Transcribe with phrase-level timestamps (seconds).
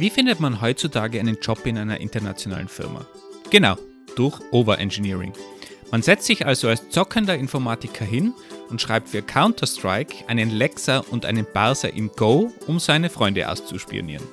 [0.00, 3.04] Wie findet man heutzutage einen Job in einer internationalen Firma?
[3.50, 3.76] Genau,
[4.16, 5.34] durch Overengineering.
[5.90, 8.32] Man setzt sich also als zockender Informatiker hin
[8.70, 14.24] und schreibt für Counter-Strike einen Lexer und einen Barser im Go, um seine Freunde auszuspionieren.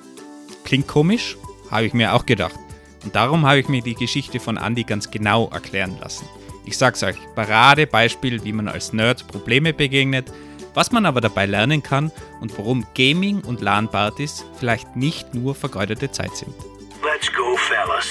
[0.64, 1.36] Klingt komisch?
[1.70, 2.58] Habe ich mir auch gedacht.
[3.04, 6.30] Und darum habe ich mir die Geschichte von Andy ganz genau erklären lassen.
[6.66, 10.32] Ich sag's euch, Paradebeispiel, wie man als Nerd Probleme begegnet,
[10.78, 16.12] was man aber dabei lernen kann und warum Gaming und LAN-Partys vielleicht nicht nur vergeudete
[16.12, 16.54] Zeit sind.
[17.04, 18.06] Let's go, fellas.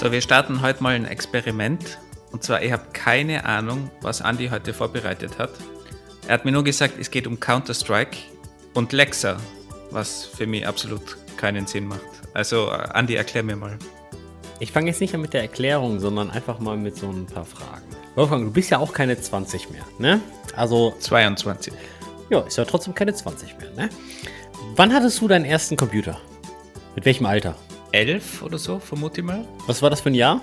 [0.00, 1.98] So, wir starten heute mal ein Experiment.
[2.30, 5.50] Und zwar, ich habe keine Ahnung, was Andy heute vorbereitet hat.
[6.26, 8.16] Er hat mir nur gesagt, es geht um Counter-Strike
[8.72, 9.36] und Lexa,
[9.90, 12.00] was für mich absolut keinen Sinn macht.
[12.32, 13.78] Also, Andy, erklär mir mal.
[14.60, 17.44] Ich fange jetzt nicht an mit der Erklärung, sondern einfach mal mit so ein paar
[17.44, 17.91] Fragen.
[18.14, 20.20] Wolfgang, du bist ja auch keine 20 mehr, ne?
[20.54, 20.94] Also.
[20.98, 21.72] 22.
[22.28, 23.88] Ja, ist ja trotzdem keine 20 mehr, ne?
[24.76, 26.20] Wann hattest du deinen ersten Computer?
[26.94, 27.56] Mit welchem Alter?
[27.90, 29.46] Elf oder so, vermute ich mal.
[29.66, 30.40] Was war das für ein Jahr?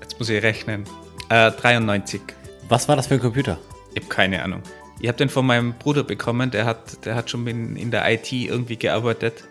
[0.00, 0.84] Jetzt muss ich rechnen.
[1.28, 2.20] Äh, 93.
[2.68, 3.58] Was war das für ein Computer?
[3.94, 4.62] Ich habe keine Ahnung.
[5.00, 8.10] Ich habe den von meinem Bruder bekommen, der hat, der hat schon in, in der
[8.10, 9.44] IT irgendwie gearbeitet.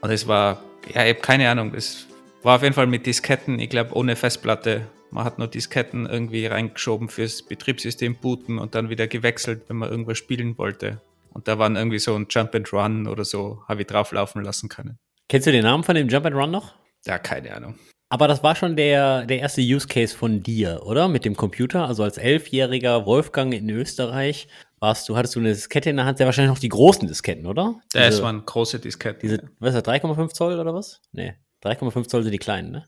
[0.00, 1.74] Und es war, ja, ich habe keine Ahnung.
[1.74, 2.06] Es
[2.42, 4.86] war auf jeden Fall mit Disketten, ich glaube ohne Festplatte.
[5.12, 9.90] Man hat nur Disketten irgendwie reingeschoben fürs Betriebssystem booten und dann wieder gewechselt, wenn man
[9.90, 11.00] irgendwas spielen wollte.
[11.34, 14.68] Und da waren irgendwie so ein Jump and Run oder so, habe ich drauflaufen lassen
[14.68, 14.98] können.
[15.28, 16.74] Kennst du den Namen von dem Jump and Run noch?
[17.06, 17.74] Ja, keine Ahnung.
[18.08, 21.08] Aber das war schon der, der erste Use Case von dir, oder?
[21.08, 21.86] Mit dem Computer.
[21.86, 24.48] Also als elfjähriger Wolfgang in Österreich
[24.80, 27.46] warst du, hattest du eine Diskette in der Hand, sehr wahrscheinlich noch die großen Disketten,
[27.46, 27.80] oder?
[27.94, 29.20] Diese, das waren große Disketten.
[29.20, 31.00] Diese, was ist das, 3,5 Zoll oder was?
[31.12, 32.84] Nee, 3,5 Zoll sind die kleinen, ne?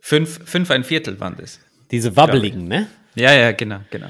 [0.00, 1.58] Fünf, fünf ein Viertel waren das.
[1.90, 2.88] Diese wabbeligen, ne?
[3.14, 4.08] Ja, ja, genau, genau.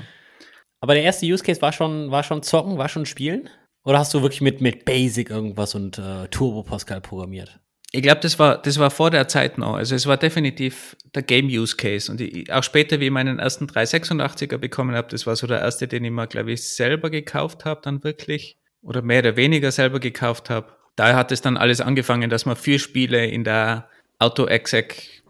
[0.81, 3.49] Aber der erste Use Case war schon, war schon zocken, war schon spielen?
[3.85, 7.61] Oder hast du wirklich mit, mit Basic irgendwas und äh, Turbo Pascal programmiert?
[7.92, 9.75] Ich glaube, das war, das war vor der Zeit noch.
[9.75, 12.11] Also es war definitiv der Game-Use-Case.
[12.11, 15.61] Und ich, auch später, wie ich meinen ersten 386er bekommen habe, das war so der
[15.61, 18.59] erste, den ich mir, glaube ich, selber gekauft habe, dann wirklich.
[18.83, 20.69] Oder mehr oder weniger selber gekauft habe.
[20.97, 23.89] Da hat es dann alles angefangen, dass man für Spiele in der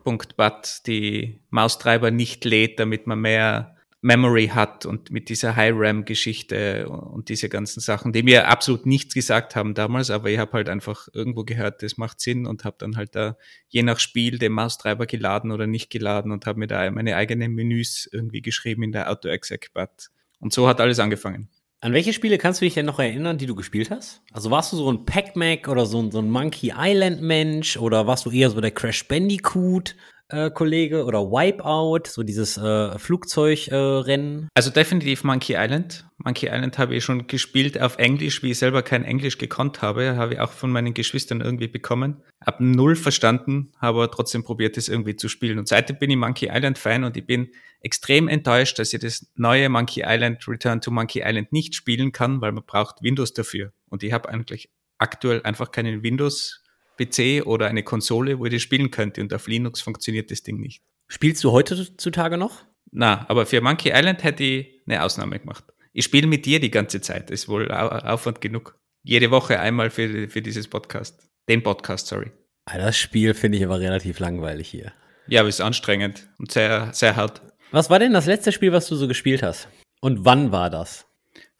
[0.06, 7.28] Auto-Exec.bat die Maustreiber nicht lädt, damit man mehr Memory hat und mit dieser High-RAM-Geschichte und
[7.28, 11.08] diese ganzen Sachen, die mir absolut nichts gesagt haben damals, aber ich habe halt einfach
[11.12, 13.36] irgendwo gehört, das macht Sinn und habe dann halt da
[13.68, 17.52] je nach Spiel den Maustreiber geladen oder nicht geladen und habe mir da meine eigenen
[17.54, 20.10] Menüs irgendwie geschrieben in der Auto-Exec-Bat.
[20.38, 21.48] Und so hat alles angefangen.
[21.80, 24.22] An welche Spiele kannst du dich denn noch erinnern, die du gespielt hast?
[24.32, 28.06] Also warst du so ein Pac-Mac oder so ein, so ein Monkey Island Mensch oder
[28.06, 29.94] warst du eher so der Crash Bandicoot?
[30.28, 34.48] Äh, Kollege oder Wipeout, so dieses äh, Flugzeugrennen?
[34.54, 36.04] Also definitiv Monkey Island.
[36.18, 40.16] Monkey Island habe ich schon gespielt auf Englisch, wie ich selber kein Englisch gekonnt habe,
[40.16, 42.22] habe ich auch von meinen Geschwistern irgendwie bekommen.
[42.44, 45.60] Hab null verstanden, aber trotzdem probiert, das irgendwie zu spielen.
[45.60, 49.30] Und seitdem bin ich Monkey Island Fan und ich bin extrem enttäuscht, dass ich das
[49.36, 53.72] neue Monkey Island Return to Monkey Island nicht spielen kann, weil man braucht Windows dafür.
[53.90, 56.64] Und ich habe eigentlich aktuell einfach keinen Windows
[56.96, 59.20] PC oder eine Konsole, wo ich das spielen könnte.
[59.20, 60.82] Und auf Linux funktioniert das Ding nicht.
[61.08, 62.64] Spielst du heutzutage noch?
[62.90, 65.64] Na, aber für Monkey Island hätte ich eine Ausnahme gemacht.
[65.92, 67.30] Ich spiele mit dir die ganze Zeit.
[67.30, 68.78] Ist wohl Aufwand genug.
[69.02, 71.28] Jede Woche einmal für, für dieses Podcast.
[71.48, 72.32] Den Podcast, sorry.
[72.64, 74.92] Ah, das Spiel finde ich aber relativ langweilig hier.
[75.28, 77.40] Ja, aber es ist anstrengend und sehr, sehr hart.
[77.70, 79.68] Was war denn das letzte Spiel, was du so gespielt hast?
[80.00, 81.05] Und wann war das?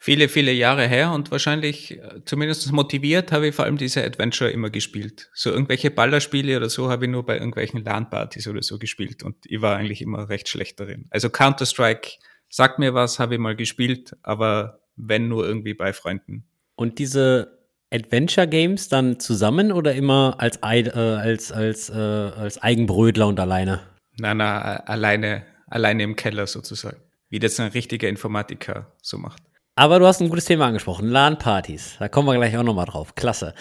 [0.06, 4.49] Viele, viele Jahre her und wahrscheinlich äh, zumindest motiviert habe ich vor allem diese Adventure
[4.49, 5.28] immer gespielt.
[5.34, 9.34] So irgendwelche Ballerspiele oder so habe ich nur bei irgendwelchen LAN-Partys oder so gespielt und
[9.47, 11.06] ich war eigentlich immer recht schlecht darin.
[11.11, 12.09] Also Counter-Strike
[12.49, 16.45] sagt mir was, habe ich mal gespielt, aber wenn nur irgendwie bei Freunden.
[16.77, 17.59] Und diese
[17.93, 23.81] Adventure Games dann zusammen oder immer als, äh, als, als, äh, als Eigenbrödler und alleine?
[24.21, 26.99] Na, na, alleine, alleine im Keller sozusagen.
[27.28, 29.42] Wie das ein richtiger Informatiker so macht.
[29.78, 31.97] Aber du hast ein gutes Thema angesprochen, LAN-Partys.
[31.99, 33.15] Da kommen wir gleich auch nochmal drauf.
[33.15, 33.53] Klasse.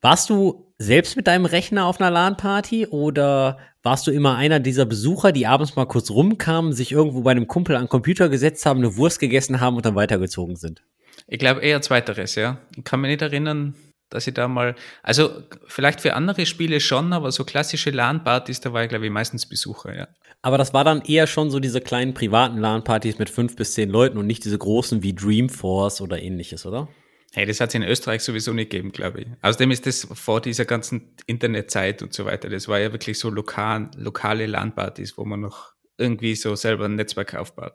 [0.00, 4.86] Warst du selbst mit deinem Rechner auf einer LAN-Party oder warst du immer einer dieser
[4.86, 8.66] Besucher, die abends mal kurz rumkamen, sich irgendwo bei einem Kumpel an den Computer gesetzt
[8.66, 10.84] haben, eine Wurst gegessen haben und dann weitergezogen sind?
[11.26, 12.58] Ich glaube eher zweiteres, ja.
[12.76, 13.74] Ich kann mich nicht erinnern,
[14.10, 18.72] dass ich da mal, also vielleicht für andere Spiele schon, aber so klassische LAN-Partys, da
[18.72, 20.06] war ich glaube ich meistens Besucher, ja.
[20.42, 23.90] Aber das war dann eher schon so diese kleinen privaten LAN-Partys mit fünf bis zehn
[23.90, 26.88] Leuten und nicht diese großen wie Dreamforce oder ähnliches, oder?
[27.32, 29.26] Hey, das hat es in Österreich sowieso nicht gegeben, glaube ich.
[29.42, 32.48] Außerdem ist das vor dieser ganzen Internetzeit und so weiter.
[32.48, 36.94] Das war ja wirklich so lokal, lokale LAN-Partys, wo man noch irgendwie so selber ein
[36.94, 37.74] Netzwerk aufbaut.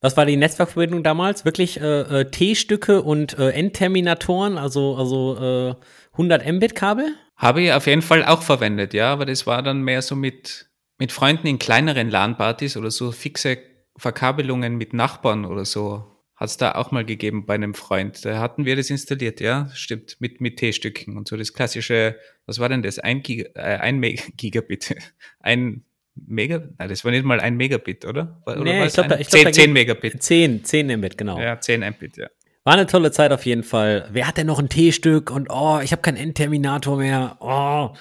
[0.00, 1.44] Was war die Netzwerkverbindung damals?
[1.44, 5.74] Wirklich äh, äh, T-Stücke und äh, Endterminatoren, also, also äh,
[6.12, 7.14] 100 Mbit-Kabel?
[7.36, 10.65] Habe ich auf jeden Fall auch verwendet, ja, aber das war dann mehr so mit,
[10.98, 13.58] mit Freunden in kleineren LAN-Partys oder so fixe
[13.96, 16.04] Verkabelungen mit Nachbarn oder so.
[16.34, 18.22] Hat es da auch mal gegeben bei einem Freund.
[18.24, 22.58] Da hatten wir das installiert, ja, stimmt, mit, mit T-Stücken und so das klassische, was
[22.58, 22.98] war denn das?
[22.98, 24.00] Ein, Giga, äh, ein
[24.36, 24.96] Gigabit,
[25.40, 25.84] ein
[26.16, 28.40] Mega, nein, das war nicht mal ein Megabit, oder?
[28.46, 30.22] oder nee, ich glaube, ich glaub, 10, 10 Megabit.
[30.22, 31.38] 10, 10 Mbit, genau.
[31.38, 32.28] Ja, 10 Mbit, ja.
[32.64, 34.08] War eine tolle Zeit auf jeden Fall.
[34.10, 35.30] Wer hat denn noch ein T-Stück?
[35.30, 37.36] Und oh, ich habe keinen Endterminator mehr.
[37.40, 37.94] Oh.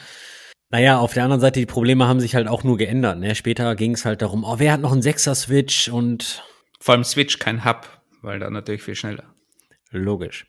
[0.76, 3.18] Naja, auf der anderen Seite, die Probleme haben sich halt auch nur geändert.
[3.18, 3.34] Ne?
[3.34, 6.44] Später ging es halt darum, oh, wer hat noch einen Sechser-Switch und.
[6.82, 7.88] Vor allem Switch kein Hub,
[8.22, 9.24] weil da natürlich viel schneller.
[9.92, 10.46] Logisch.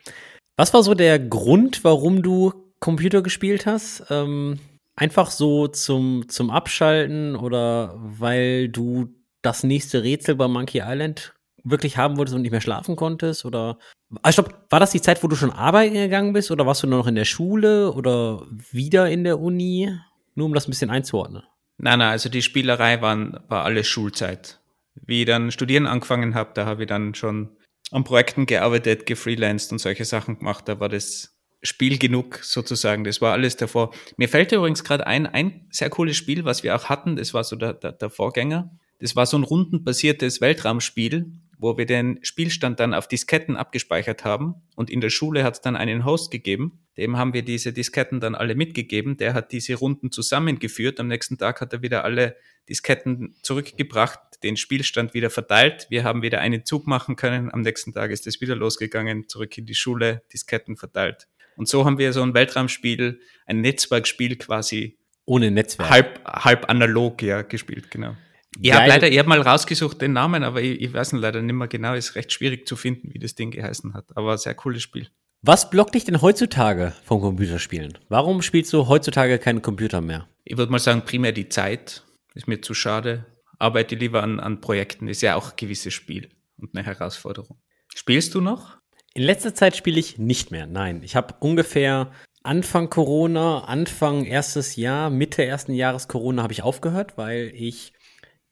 [0.56, 4.06] Was war so der Grund, warum du Computer gespielt hast?
[4.10, 4.58] Ähm,
[4.96, 11.98] Einfach so zum, zum Abschalten oder weil du das nächste Rätsel bei Monkey Island wirklich
[11.98, 13.44] haben wolltest und nicht mehr schlafen konntest?
[13.44, 13.78] Oder
[14.22, 16.88] ah, stopp, war das die Zeit, wo du schon arbeiten gegangen bist oder warst du
[16.88, 18.42] nur noch in der Schule oder
[18.72, 19.92] wieder in der Uni?
[20.36, 21.42] Nur um das ein bisschen einzuordnen.
[21.78, 24.60] Nein, nein, also die Spielerei waren, war alles Schulzeit.
[24.94, 27.56] Wie ich dann studieren angefangen habe, da habe ich dann schon
[27.90, 30.68] an Projekten gearbeitet, gefreelanced und solche Sachen gemacht.
[30.68, 33.04] Da war das Spiel genug sozusagen.
[33.04, 33.92] Das war alles davor.
[34.16, 37.16] Mir fällt übrigens gerade ein, ein sehr cooles Spiel, was wir auch hatten.
[37.16, 38.70] Das war so der, der, der Vorgänger.
[39.00, 44.56] Das war so ein rundenbasiertes Weltraumspiel, wo wir den Spielstand dann auf Disketten abgespeichert haben.
[44.74, 46.86] Und in der Schule hat es dann einen Host gegeben.
[46.96, 49.16] Dem haben wir diese Disketten dann alle mitgegeben.
[49.16, 51.00] Der hat diese Runden zusammengeführt.
[51.00, 52.36] Am nächsten Tag hat er wieder alle
[52.68, 55.86] Disketten zurückgebracht, den Spielstand wieder verteilt.
[55.88, 57.52] Wir haben wieder einen Zug machen können.
[57.52, 61.28] Am nächsten Tag ist es wieder losgegangen, zurück in die Schule, Disketten verteilt.
[61.56, 64.98] Und so haben wir so ein Weltraumspiel, ein Netzwerkspiel quasi.
[65.24, 65.90] Ohne Netzwerk.
[65.90, 68.16] Halb, halb analog, ja, gespielt, genau.
[68.60, 71.42] Ich habe leider, ich habe mal rausgesucht den Namen, aber ich, ich weiß ihn leider
[71.42, 71.94] nicht mehr genau.
[71.94, 74.16] Ist recht schwierig zu finden, wie das Ding geheißen hat.
[74.16, 75.08] Aber sehr cooles Spiel.
[75.42, 77.98] Was blockt dich denn heutzutage vom Computerspielen?
[78.08, 80.28] Warum spielst du heutzutage keinen Computer mehr?
[80.44, 82.02] Ich würde mal sagen, primär die Zeit.
[82.34, 83.26] Ist mir zu schade.
[83.58, 85.08] Arbeite lieber an, an Projekten.
[85.08, 87.58] Ist ja auch ein gewisses Spiel und eine Herausforderung.
[87.94, 88.78] Spielst du noch?
[89.14, 90.66] In letzter Zeit spiele ich nicht mehr.
[90.66, 92.10] Nein, ich habe ungefähr
[92.42, 97.92] Anfang Corona, Anfang erstes Jahr, Mitte ersten Jahres Corona habe ich aufgehört, weil ich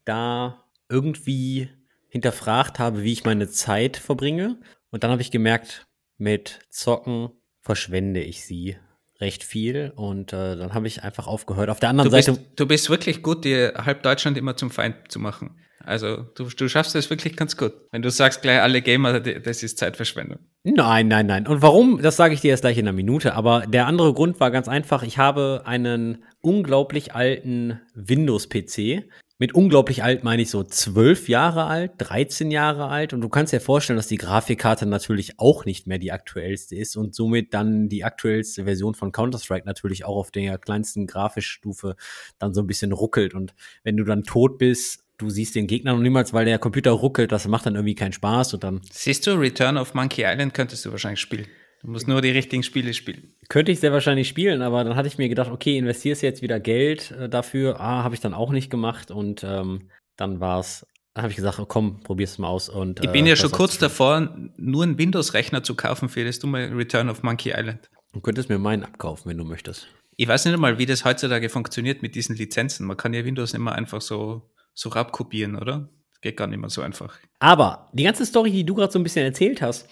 [0.05, 1.69] da irgendwie
[2.09, 4.61] hinterfragt habe, wie ich meine Zeit verbringe.
[4.91, 5.87] Und dann habe ich gemerkt,
[6.17, 7.31] mit Zocken
[7.61, 8.77] verschwende ich sie
[9.21, 11.71] recht viel und äh, dann habe ich einfach aufgehört.
[11.71, 12.45] Auf der anderen du bist, Seite.
[12.57, 15.57] Du bist wirklich gut, dir halb Deutschland immer zum Feind zu machen.
[15.87, 17.73] Also du, du schaffst es wirklich ganz gut.
[17.91, 20.39] Wenn du sagst gleich alle Gamer, das ist Zeitverschwendung.
[20.63, 21.47] Nein, nein, nein.
[21.47, 22.01] Und warum?
[22.01, 23.35] Das sage ich dir erst gleich in einer Minute.
[23.35, 25.03] Aber der andere Grund war ganz einfach.
[25.03, 29.05] Ich habe einen unglaublich alten Windows-PC.
[29.39, 33.13] Mit unglaublich alt meine ich so zwölf Jahre alt, 13 Jahre alt.
[33.13, 36.97] Und du kannst dir vorstellen, dass die Grafikkarte natürlich auch nicht mehr die aktuellste ist
[36.97, 41.97] und somit dann die aktuellste Version von Counter-Strike natürlich auch auf der kleinsten Grafikstufe
[42.39, 43.35] dann so ein bisschen ruckelt.
[43.35, 46.93] Und wenn du dann tot bist, du siehst den Gegner noch niemals, weil der Computer
[46.93, 48.83] ruckelt, das macht dann irgendwie keinen Spaß und dann.
[48.93, 51.47] Siehst du, Return of Monkey Island könntest du wahrscheinlich spielen.
[51.83, 53.34] Du musst nur die richtigen Spiele spielen.
[53.49, 56.61] Könnte ich sehr wahrscheinlich spielen, aber dann hatte ich mir gedacht, okay, investierst jetzt wieder
[56.61, 57.81] Geld äh, dafür.
[57.81, 60.87] Ah, habe ich dann auch nicht gemacht und ähm, dann war es,
[61.17, 62.69] habe ich gesagt, oh, komm, probier's mal aus.
[62.69, 66.39] Und, ich bin äh, ja schon kurz davor, nur einen Windows-Rechner zu kaufen für das
[66.39, 67.91] dumme Return of Monkey Island.
[68.13, 69.89] Du könntest mir meinen abkaufen, wenn du möchtest.
[70.17, 72.87] Ich weiß nicht mal, wie das heutzutage funktioniert mit diesen Lizenzen.
[72.87, 74.43] Man kann ja Windows nicht mehr einfach so
[74.75, 75.89] so rabkopieren, oder?
[76.21, 77.19] Geht gar nicht mehr so einfach.
[77.39, 79.89] Aber die ganze Story, die du gerade so ein bisschen erzählt hast,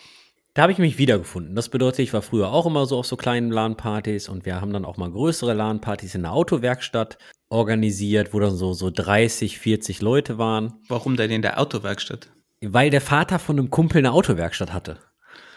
[0.55, 1.55] da habe ich mich wiedergefunden.
[1.55, 4.73] Das bedeutet, ich war früher auch immer so auf so kleinen LAN-Partys und wir haben
[4.73, 7.17] dann auch mal größere LAN-Partys in der Autowerkstatt
[7.49, 10.75] organisiert, wo dann so, so 30, 40 Leute waren.
[10.89, 12.31] Warum denn in der Autowerkstatt?
[12.61, 14.99] Weil der Vater von einem Kumpel eine Autowerkstatt hatte.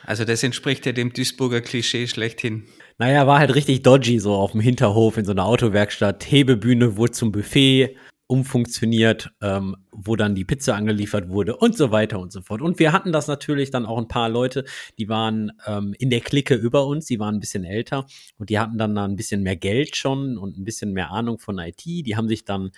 [0.05, 2.67] Also das entspricht ja dem Duisburger Klischee schlechthin.
[2.97, 6.25] Naja, war halt richtig dodgy, so auf dem Hinterhof in so einer Autowerkstatt.
[6.29, 12.19] Hebebühne wurde zum Buffet umfunktioniert, ähm, wo dann die Pizza angeliefert wurde und so weiter
[12.19, 12.61] und so fort.
[12.61, 14.65] Und wir hatten das natürlich dann auch ein paar Leute,
[14.97, 18.59] die waren ähm, in der Clique über uns, die waren ein bisschen älter und die
[18.59, 21.83] hatten dann, ein bisschen mehr Geld schon und ein bisschen mehr Ahnung von IT.
[21.85, 22.71] Die haben sich dann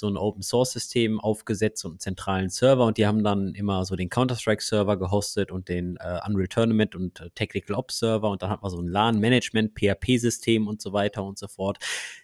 [0.00, 3.84] so ein Open Source System aufgesetzt und einen zentralen Server und die haben dann immer
[3.84, 8.28] so den Counter-Strike Server gehostet und den äh, Unreal Tournament und äh, Technical Ops Server
[8.30, 11.46] und dann hat man so ein LAN Management, PHP System und so weiter und so
[11.46, 11.78] fort,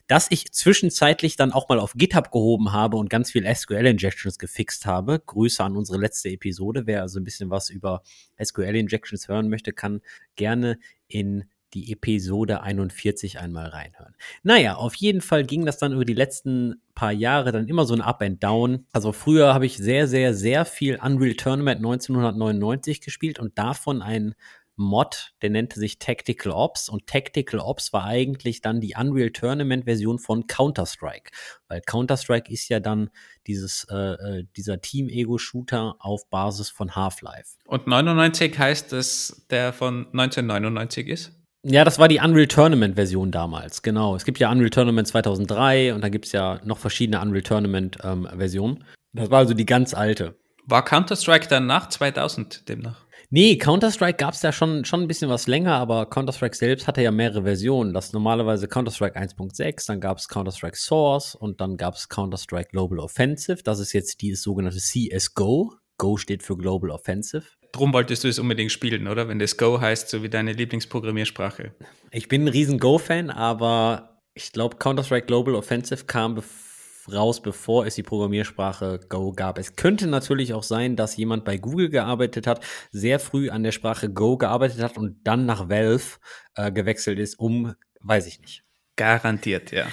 [0.08, 4.38] das ich zwischenzeitlich dann auch mal auf GitHub gehoben habe und ganz viel SQL Injections
[4.38, 5.20] gefixt habe.
[5.20, 6.86] Grüße an unsere letzte Episode.
[6.86, 8.02] Wer also ein bisschen was über
[8.42, 10.00] SQL Injections hören möchte, kann
[10.36, 10.78] gerne
[11.08, 11.44] in
[11.76, 14.14] die Episode 41 einmal reinhören.
[14.42, 17.94] Naja, auf jeden Fall ging das dann über die letzten paar Jahre dann immer so
[17.94, 18.86] ein Up and Down.
[18.92, 24.34] Also früher habe ich sehr, sehr, sehr viel Unreal Tournament 1999 gespielt und davon ein
[24.78, 29.84] Mod, der nannte sich Tactical Ops und Tactical Ops war eigentlich dann die Unreal Tournament
[29.84, 31.30] Version von Counter-Strike,
[31.68, 33.10] weil Counter-Strike ist ja dann
[33.46, 37.56] dieses, äh, äh dieser Team-Ego-Shooter auf Basis von Half-Life.
[37.64, 41.32] Und 99 heißt, dass der von 1999 ist?
[41.68, 44.14] Ja, das war die Unreal Tournament Version damals, genau.
[44.14, 47.98] Es gibt ja Unreal Tournament 2003 und da gibt es ja noch verschiedene Unreal Tournament
[48.04, 48.84] ähm, Versionen.
[49.12, 50.36] Das war also die ganz alte.
[50.66, 53.04] War Counter-Strike dann nach 2000 demnach?
[53.30, 57.02] Nee, Counter-Strike gab es ja schon, schon ein bisschen was länger, aber Counter-Strike selbst hatte
[57.02, 57.92] ja mehrere Versionen.
[57.92, 63.00] Das normalerweise Counter-Strike 1.6, dann gab es Counter-Strike Source und dann gab es Counter-Strike Global
[63.00, 63.64] Offensive.
[63.64, 65.72] Das ist jetzt die sogenannte CSGO.
[65.98, 67.46] Go steht für Global Offensive.
[67.76, 69.28] Drum wolltest du es unbedingt spielen, oder?
[69.28, 71.74] Wenn das Go heißt, so wie deine Lieblingsprogrammiersprache.
[72.10, 76.66] Ich bin ein riesen Go-Fan, aber ich glaube, Counter-Strike Global Offensive kam bevor
[77.12, 79.58] raus, bevor es die Programmiersprache Go gab.
[79.58, 83.72] Es könnte natürlich auch sein, dass jemand bei Google gearbeitet hat, sehr früh an der
[83.72, 86.18] Sprache Go gearbeitet hat und dann nach Valve
[86.54, 88.64] äh, gewechselt ist, um, weiß ich nicht.
[88.96, 89.86] Garantiert, ja.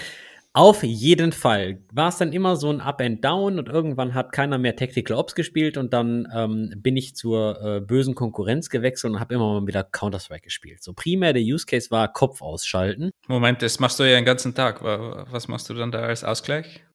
[0.56, 4.32] Auf jeden Fall war es dann immer so ein Up and Down und irgendwann hat
[4.32, 9.14] keiner mehr Tactical Ops gespielt und dann ähm, bin ich zur äh, bösen Konkurrenz gewechselt
[9.14, 10.84] und habe immer mal wieder Counter-Strike gespielt.
[10.84, 13.10] So primär der Use Case war Kopf ausschalten.
[13.28, 14.84] Moment, das machst du ja den ganzen Tag.
[14.84, 16.86] Was machst du dann da als Ausgleich?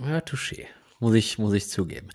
[0.00, 0.66] Ja, touché.
[1.00, 2.08] Muss ich, muss ich zugeben.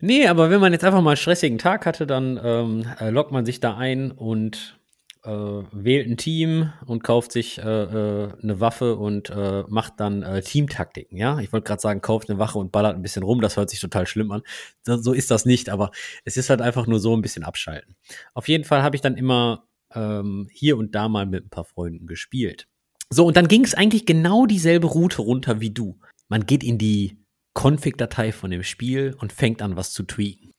[0.00, 3.32] Nee, aber wenn man jetzt einfach mal einen stressigen Tag hatte, dann ähm, äh, loggt
[3.32, 4.78] man sich da ein und
[5.24, 10.22] äh, wählt ein Team und kauft sich äh, äh eine Waffe und äh, macht dann
[10.22, 11.38] äh, Teamtaktiken, ja.
[11.38, 13.80] Ich wollte gerade sagen, kauft eine Waffe und ballert ein bisschen rum, das hört sich
[13.80, 14.42] total schlimm an.
[14.84, 15.90] So ist das nicht, aber
[16.24, 17.94] es ist halt einfach nur so ein bisschen abschalten.
[18.34, 19.64] Auf jeden Fall habe ich dann immer
[19.94, 22.66] ähm, hier und da mal mit ein paar Freunden gespielt.
[23.10, 25.98] So, und dann ging es eigentlich genau dieselbe Route runter wie du
[26.32, 27.18] man geht in die
[27.52, 30.51] Config-Datei von dem Spiel und fängt an, was zu tweaken.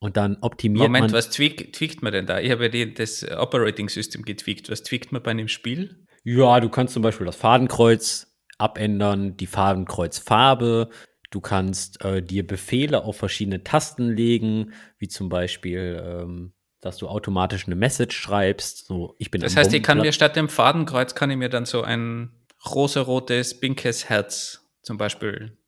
[0.00, 1.10] Und dann optimiert Moment, man.
[1.10, 2.40] Moment, was tweakt, tweakt man denn da?
[2.40, 4.70] Ich habe ja das Operating System getweakt.
[4.70, 6.06] Was tweakt man bei einem Spiel?
[6.22, 8.28] Ja, du kannst zum Beispiel das Fadenkreuz
[8.58, 10.90] abändern, die Fadenkreuzfarbe.
[11.30, 17.08] Du kannst äh, dir Befehle auf verschiedene Tasten legen, wie zum Beispiel, ähm, dass du
[17.08, 18.86] automatisch eine Message schreibst.
[18.86, 21.66] So, ich bin das heißt, ich kann mir statt dem Fadenkreuz kann ich mir dann
[21.66, 22.32] so ein
[22.64, 25.58] rosarotes, pinkes Herz zum Beispiel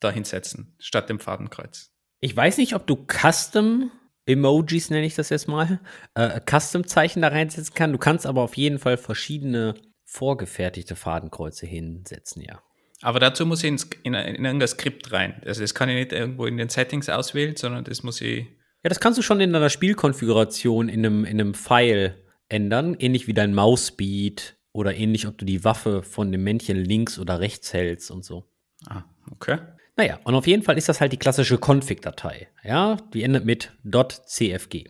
[0.00, 1.90] dahinsetzen, statt dem Fadenkreuz.
[2.20, 3.90] Ich weiß nicht, ob du Custom
[4.26, 5.80] Emojis, nenne ich das jetzt mal,
[6.14, 7.94] äh, Custom-Zeichen da reinsetzen kannst.
[7.94, 12.60] Du kannst aber auf jeden Fall verschiedene vorgefertigte Fadenkreuze hinsetzen, ja.
[13.00, 15.40] Aber dazu muss ich ins, in, in irgendein Skript rein.
[15.46, 18.46] Also das kann ich nicht irgendwo in den Settings auswählen, sondern das muss ich.
[18.82, 22.16] Ja, das kannst du schon in deiner Spielkonfiguration in einem, in einem File
[22.48, 27.18] ändern, ähnlich wie dein Mausspeed oder ähnlich, ob du die Waffe von dem Männchen links
[27.18, 28.44] oder rechts hältst und so.
[28.86, 29.58] Ah, okay.
[29.98, 32.46] Naja, und auf jeden Fall ist das halt die klassische Config-Datei.
[32.62, 34.84] Ja, die endet mit .cfg.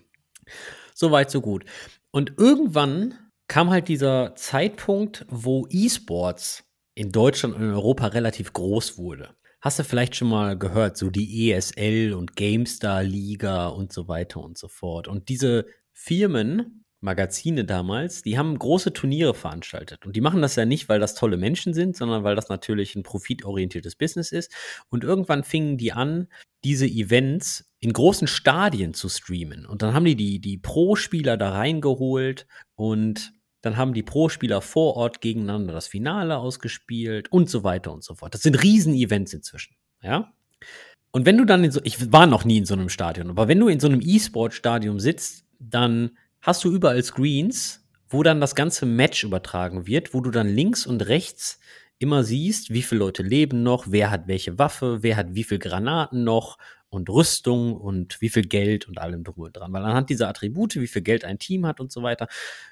[0.94, 1.64] Soweit, so gut.
[2.10, 3.14] Und irgendwann
[3.48, 9.34] kam halt dieser Zeitpunkt, wo E-Sports in Deutschland und in Europa relativ groß wurde.
[9.62, 14.40] Hast du vielleicht schon mal gehört, so die ESL und GameStar Liga und so weiter
[14.40, 15.08] und so fort.
[15.08, 20.05] Und diese Firmen Magazine damals, die haben große Turniere veranstaltet.
[20.05, 22.97] Und die machen das ja nicht, weil das tolle Menschen sind, sondern weil das natürlich
[22.97, 24.52] ein profitorientiertes Business ist.
[24.88, 26.28] Und irgendwann fingen die an,
[26.64, 29.64] diese Events in großen Stadien zu streamen.
[29.64, 34.97] Und dann haben die die, die Pro-Spieler da reingeholt und dann haben die Pro-Spieler vor
[34.97, 38.35] Ort gegeneinander das Finale ausgespielt und so weiter und so fort.
[38.35, 40.33] Das sind Riesen-Events inzwischen, ja.
[41.11, 43.49] Und wenn du dann in so, ich war noch nie in so einem Stadion, aber
[43.49, 48.54] wenn du in so einem E-Sport-Stadion sitzt, dann hast du überall Screens, wo dann das
[48.54, 51.59] ganze Match übertragen wird, wo du dann links und rechts
[51.99, 55.59] immer siehst, wie viele Leute leben noch, wer hat welche Waffe, wer hat wie viele
[55.59, 56.59] Granaten noch
[56.90, 59.73] und Rüstung und wie viel Geld und allem drum und dran.
[59.73, 62.28] Weil anhand dieser Attribute, wie viel Geld ein Team hat und so weiter,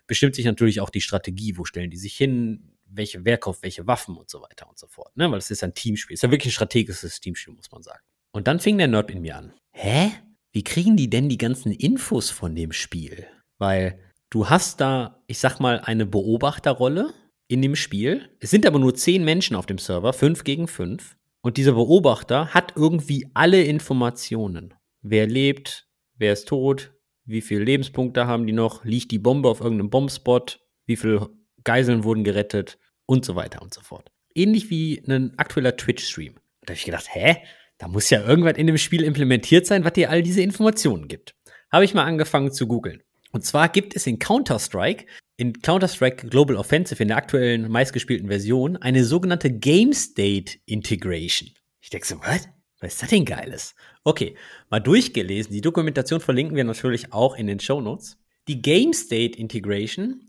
[0.07, 3.87] bestimmt sich natürlich auch die Strategie, wo stellen die sich hin, welche, wer kauft welche
[3.87, 5.15] Waffen und so weiter und so fort.
[5.17, 5.31] Ne?
[5.31, 6.15] Weil es ist ein Teamspiel.
[6.15, 8.01] Es ist ja wirklich ein strategisches Teamspiel, muss man sagen.
[8.31, 9.53] Und dann fing der Nerd in mir an.
[9.73, 10.13] Hä?
[10.53, 13.27] Wie kriegen die denn die ganzen Infos von dem Spiel?
[13.59, 13.99] Weil
[14.31, 17.13] du hast da, ich sag mal, eine Beobachterrolle
[17.49, 18.29] in dem Spiel.
[18.41, 21.17] Es sind aber nur zehn Menschen auf dem Server, fünf gegen fünf.
[21.43, 24.75] Und dieser Beobachter hat irgendwie alle Informationen.
[25.03, 25.87] Wer lebt,
[26.17, 26.93] wer ist tot,
[27.25, 31.31] wie viele Lebenspunkte haben die noch, liegt die Bombe auf irgendeinem Bombspot, wie viele
[31.65, 34.11] Geiseln wurden gerettet und so weiter und so fort.
[34.35, 36.35] Ähnlich wie ein aktueller Twitch-Stream.
[36.63, 37.39] Da habe ich gedacht, hä?
[37.79, 41.35] Da muss ja irgendwas in dem Spiel implementiert sein, was dir all diese Informationen gibt.
[41.71, 43.03] Habe ich mal angefangen zu googeln.
[43.37, 45.05] Und zwar gibt es in Counter-Strike,
[45.37, 51.51] in Counter-Strike Global Offensive, in der aktuellen meistgespielten Version, eine sogenannte Game State Integration.
[51.83, 52.49] Ich denke so, was?
[52.81, 53.75] Was ist das denn Geiles?
[54.05, 54.37] Okay,
[54.71, 55.53] mal durchgelesen.
[55.53, 58.17] Die Dokumentation verlinken wir natürlich auch in den Show Notes.
[58.49, 60.23] Die Game State Integration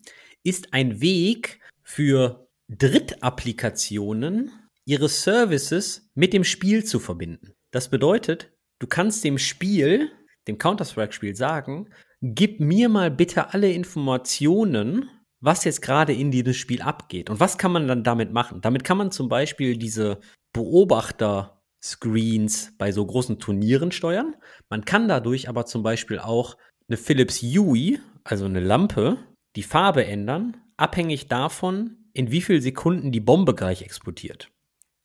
[0.43, 4.51] ist ein Weg für Drittapplikationen,
[4.83, 7.53] ihre Services mit dem Spiel zu verbinden.
[7.71, 10.11] Das bedeutet, du kannst dem Spiel,
[10.45, 11.87] dem Counter-Strike-Spiel sagen,
[12.21, 15.09] gib mir mal bitte alle Informationen,
[15.39, 17.29] was jetzt gerade in diesem Spiel abgeht.
[17.29, 18.59] Und was kann man dann damit machen?
[18.62, 20.19] Damit kann man zum Beispiel diese
[20.53, 24.36] Beobachter-Screens bei so großen Turnieren steuern.
[24.69, 26.57] Man kann dadurch aber zum Beispiel auch
[26.89, 29.17] eine Philips Hue, also eine Lampe,
[29.55, 34.50] die Farbe ändern, abhängig davon, in wie vielen Sekunden die Bombe gleich explodiert.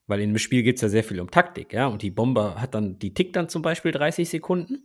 [0.07, 1.87] Weil in dem Spiel geht es ja sehr viel um Taktik, ja.
[1.87, 4.85] Und die Bombe hat dann, die tickt dann zum Beispiel 30 Sekunden.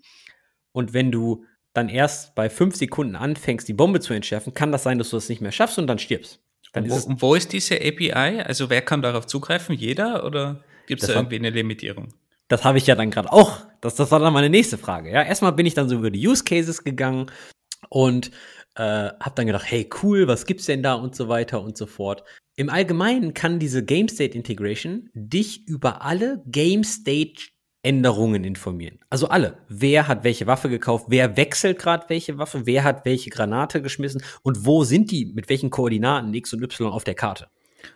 [0.74, 1.43] Und wenn du
[1.77, 5.17] dann erst bei 5 Sekunden anfängst, die Bombe zu entschärfen, kann das sein, dass du
[5.17, 6.39] das nicht mehr schaffst und dann stirbst.
[6.74, 8.41] Dann und, wo, und wo ist diese API?
[8.41, 9.75] Also wer kann darauf zugreifen?
[9.75, 12.13] Jeder oder gibt es da irgendwie eine Limitierung?
[12.48, 13.65] Das habe ich ja dann gerade auch.
[13.81, 15.12] Das, das war dann meine nächste Frage.
[15.12, 17.31] Ja, erstmal bin ich dann so über die Use Cases gegangen
[17.89, 18.31] und
[18.75, 21.86] äh, habe dann gedacht, hey cool, was gibt's denn da und so weiter und so
[21.86, 22.24] fort.
[22.55, 27.50] Im Allgemeinen kann diese Game State Integration dich über alle Game State
[27.88, 29.00] Änderungen informieren.
[29.10, 29.60] Also alle.
[29.70, 31.06] Wer hat welche Waffe gekauft?
[31.08, 32.65] Wer wechselt gerade welche Waffe?
[32.65, 34.22] Wer hat welche Granate geschmissen?
[34.44, 35.25] Und wo sind die?
[35.25, 37.48] Mit welchen Koordinaten X und Y auf der Karte?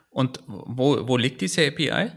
[0.09, 2.09] Und wo, wo liegt diese API?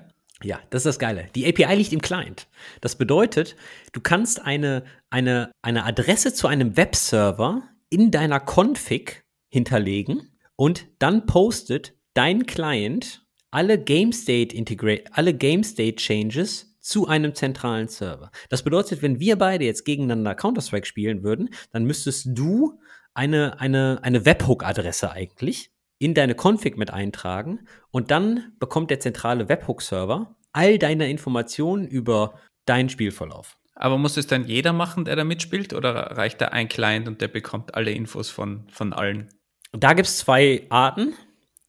[0.45, 1.27] Ja, das ist das Geile.
[1.35, 2.47] Die API liegt im Client.
[2.81, 3.57] Das bedeutet,
[3.93, 11.27] du kannst eine, eine, eine Adresse zu einem Webserver in deiner Config hinterlegen und dann
[11.27, 18.31] postet dein Client alle Game State Integrate, alle Game State Changes zu einem zentralen Server.
[18.51, 22.79] Das bedeutet, wenn wir beide jetzt gegeneinander Counter-Strike spielen würden, dann müsstest du
[23.15, 29.49] eine, eine, eine Webhook-Adresse eigentlich in deine Config mit eintragen und dann bekommt der zentrale
[29.49, 33.57] Webhook-Server all deine Informationen über deinen Spielverlauf.
[33.75, 37.21] Aber muss es dann jeder machen, der da mitspielt, oder reicht da ein Client und
[37.21, 39.29] der bekommt alle Infos von, von allen?
[39.73, 41.15] Da gibt es zwei Arten.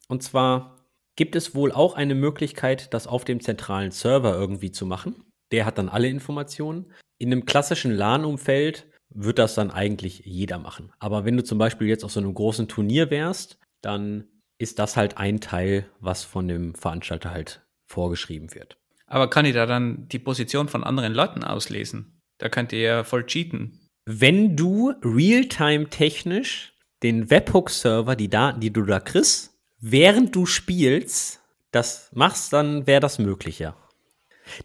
[0.08, 0.75] Und zwar
[1.16, 5.24] gibt es wohl auch eine Möglichkeit, das auf dem zentralen Server irgendwie zu machen.
[5.50, 6.92] Der hat dann alle Informationen.
[7.18, 10.92] In einem klassischen LAN-Umfeld wird das dann eigentlich jeder machen.
[10.98, 14.96] Aber wenn du zum Beispiel jetzt auf so einem großen Turnier wärst, dann ist das
[14.96, 18.78] halt ein Teil, was von dem Veranstalter halt vorgeschrieben wird.
[19.06, 22.20] Aber kann ich da dann die Position von anderen Leuten auslesen?
[22.38, 23.80] Da könnt ihr ja voll cheaten.
[24.04, 31.40] Wenn du realtime technisch den Webhook-Server, die Daten, die du da kriegst, während du spielst,
[31.70, 33.76] das machst, dann wäre das möglich, ja.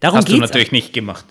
[0.00, 1.24] Darum Hast du natürlich nicht gemacht.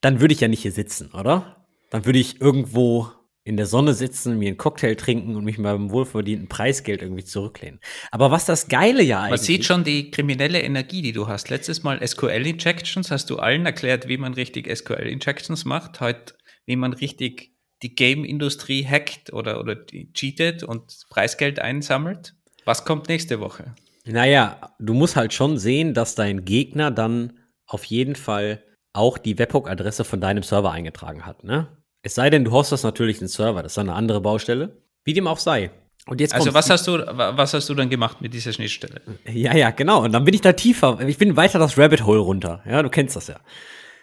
[0.00, 1.66] Dann würde ich ja nicht hier sitzen, oder?
[1.90, 3.10] Dann würde ich irgendwo
[3.44, 7.78] in der Sonne sitzen, mir einen Cocktail trinken und mich beim wohlverdienten Preisgeld irgendwie zurücklehnen.
[8.10, 9.30] Aber was das Geile ja eigentlich.
[9.30, 11.50] Man sieht schon die kriminelle Energie, die du hast.
[11.50, 16.00] Letztes Mal SQL-Injections, hast du allen erklärt, wie man richtig SQL-Injections macht.
[16.00, 17.52] Heute, wie man richtig
[17.82, 22.34] die Game-Industrie hackt oder, oder cheatet und Preisgeld einsammelt.
[22.64, 23.74] Was kommt nächste Woche?
[24.06, 27.32] Naja, du musst halt schon sehen, dass dein Gegner dann
[27.66, 31.68] auf jeden Fall auch die Webhook-Adresse von deinem Server eingetragen hat, ne?
[32.02, 34.76] Es sei denn, du hostest natürlich einen Server, das ist eine andere Baustelle.
[35.04, 35.70] Wie dem auch sei.
[36.06, 39.00] Und jetzt also was hast du, was hast du dann gemacht mit dieser Schnittstelle?
[39.26, 40.04] Ja, ja, genau.
[40.04, 41.00] Und dann bin ich da tiefer.
[41.06, 42.62] Ich bin weiter das Rabbit Hole runter.
[42.68, 43.40] Ja, du kennst das ja.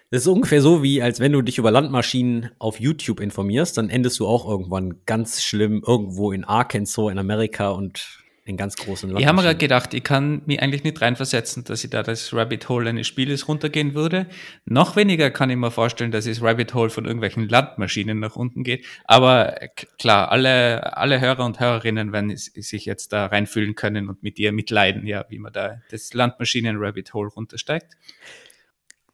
[0.10, 3.90] Das ist ungefähr so wie, als wenn du dich über Landmaschinen auf YouTube informierst, dann
[3.90, 8.21] endest du auch irgendwann ganz schlimm irgendwo in Arkansas in Amerika und
[8.52, 9.20] in ganz großen Land.
[9.20, 12.34] Ich habe mir gerade gedacht, ich kann mich eigentlich nicht reinversetzen, dass ich da das
[12.34, 14.28] Rabbit Hole eines Spieles runtergehen würde.
[14.66, 18.64] Noch weniger kann ich mir vorstellen, dass das Rabbit Hole von irgendwelchen Landmaschinen nach unten
[18.64, 18.86] geht.
[19.06, 19.56] Aber
[19.98, 24.52] klar, alle, alle Hörer und Hörerinnen werden sich jetzt da reinfühlen können und mit dir
[24.52, 27.94] mitleiden, ja, wie man da das Landmaschinen-Rabbit Hole runtersteigt.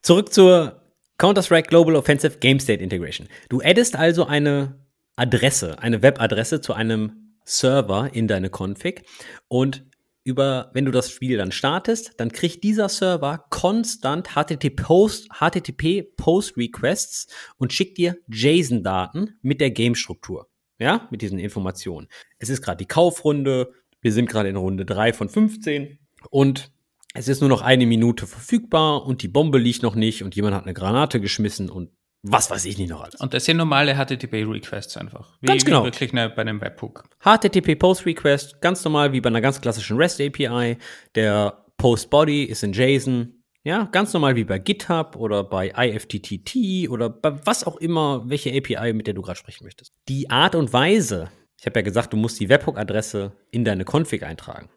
[0.01, 0.81] Zurück zur
[1.17, 3.27] Counter-Strike Global Offensive Game State Integration.
[3.49, 4.75] Du addest also eine
[5.15, 9.03] Adresse, eine Webadresse zu einem Server in deine Config
[9.47, 9.85] und
[10.27, 16.03] über, wenn du das Spiel dann startest, dann kriegt dieser Server konstant HTTP Post, HTTP
[16.17, 20.49] Post Requests und schickt dir JSON-Daten mit der Game-Struktur.
[20.79, 22.07] Ja, mit diesen Informationen.
[22.39, 23.71] Es ist gerade die Kaufrunde.
[24.01, 25.97] Wir sind gerade in Runde 3 von 15
[26.29, 26.71] und
[27.13, 30.55] es ist nur noch eine Minute verfügbar und die Bombe liegt noch nicht und jemand
[30.55, 31.89] hat eine Granate geschmissen und
[32.31, 33.15] was weiß ich nicht noch alles.
[33.15, 35.37] Und das sind normale HTTP-Requests einfach.
[35.41, 35.81] Wie, ganz genau.
[35.81, 37.03] Wie wirklich eine, bei einem Webhook.
[37.23, 40.77] HTTP-Post-Request, ganz normal wie bei einer ganz klassischen REST-API.
[41.15, 43.33] Der Post-Body ist in JSON.
[43.63, 48.55] Ja, ganz normal wie bei GitHub oder bei IFTTT oder bei was auch immer, welche
[48.55, 49.93] API, mit der du gerade sprechen möchtest.
[50.07, 54.23] Die Art und Weise, ich habe ja gesagt, du musst die Webhook-Adresse in deine Config
[54.23, 54.69] eintragen.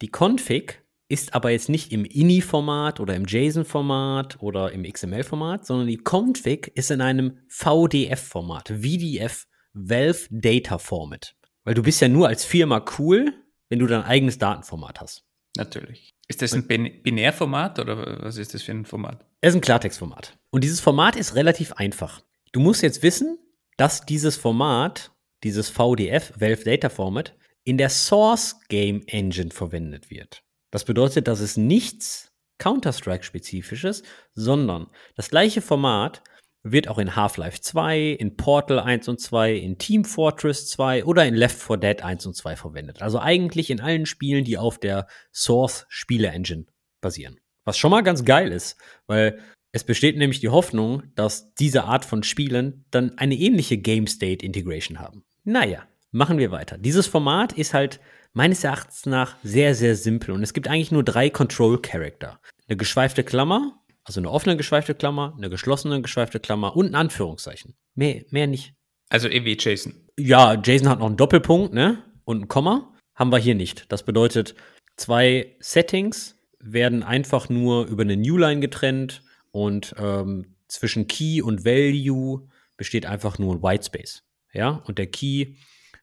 [0.00, 5.88] Die Config ist aber jetzt nicht im INI-Format oder im JSON-Format oder im XML-Format, sondern
[5.88, 11.34] die Config ist in einem VDF-Format, VDF, Valve Data Format.
[11.64, 13.32] Weil du bist ja nur als Firma cool,
[13.68, 15.24] wenn du dein eigenes Datenformat hast.
[15.56, 16.14] Natürlich.
[16.28, 19.24] Ist das ein Binärformat oder was ist das für ein Format?
[19.40, 20.38] Es ist ein Klartextformat.
[20.50, 22.22] Und dieses Format ist relativ einfach.
[22.52, 23.38] Du musst jetzt wissen,
[23.76, 25.12] dass dieses Format,
[25.42, 27.34] dieses VDF, Valve Data Format,
[27.64, 30.42] in der Source Game Engine verwendet wird.
[30.72, 34.02] Das bedeutet, dass es nichts Counter-Strike-spezifisches,
[34.34, 36.22] sondern das gleiche Format
[36.64, 41.26] wird auch in Half-Life 2, in Portal 1 und 2, in Team Fortress 2 oder
[41.26, 43.02] in Left 4 Dead 1 und 2 verwendet.
[43.02, 46.66] Also eigentlich in allen Spielen, die auf der Source-Spiele-Engine
[47.00, 47.38] basieren.
[47.64, 49.40] Was schon mal ganz geil ist, weil
[49.72, 54.44] es besteht nämlich die Hoffnung, dass diese Art von Spielen dann eine ähnliche Game State
[54.44, 55.24] Integration haben.
[55.44, 56.78] Naja, machen wir weiter.
[56.78, 58.00] Dieses Format ist halt
[58.32, 62.40] meines Erachtens nach sehr, sehr simpel und es gibt eigentlich nur drei Control Character.
[62.68, 67.74] Eine geschweifte Klammer, also eine offene geschweifte Klammer, eine geschlossene geschweifte Klammer und ein Anführungszeichen.
[67.94, 68.74] Mehr, mehr nicht.
[69.08, 69.94] Also eh wie Jason.
[70.18, 72.02] Ja, Jason hat noch einen Doppelpunkt, ne?
[72.24, 72.94] Und ein Komma.
[73.14, 73.92] Haben wir hier nicht.
[73.92, 74.54] Das bedeutet,
[74.96, 82.48] zwei Settings werden einfach nur über eine Newline getrennt und ähm, zwischen Key und Value
[82.76, 84.24] besteht einfach nur ein Whitespace.
[84.52, 85.56] Ja, und der Key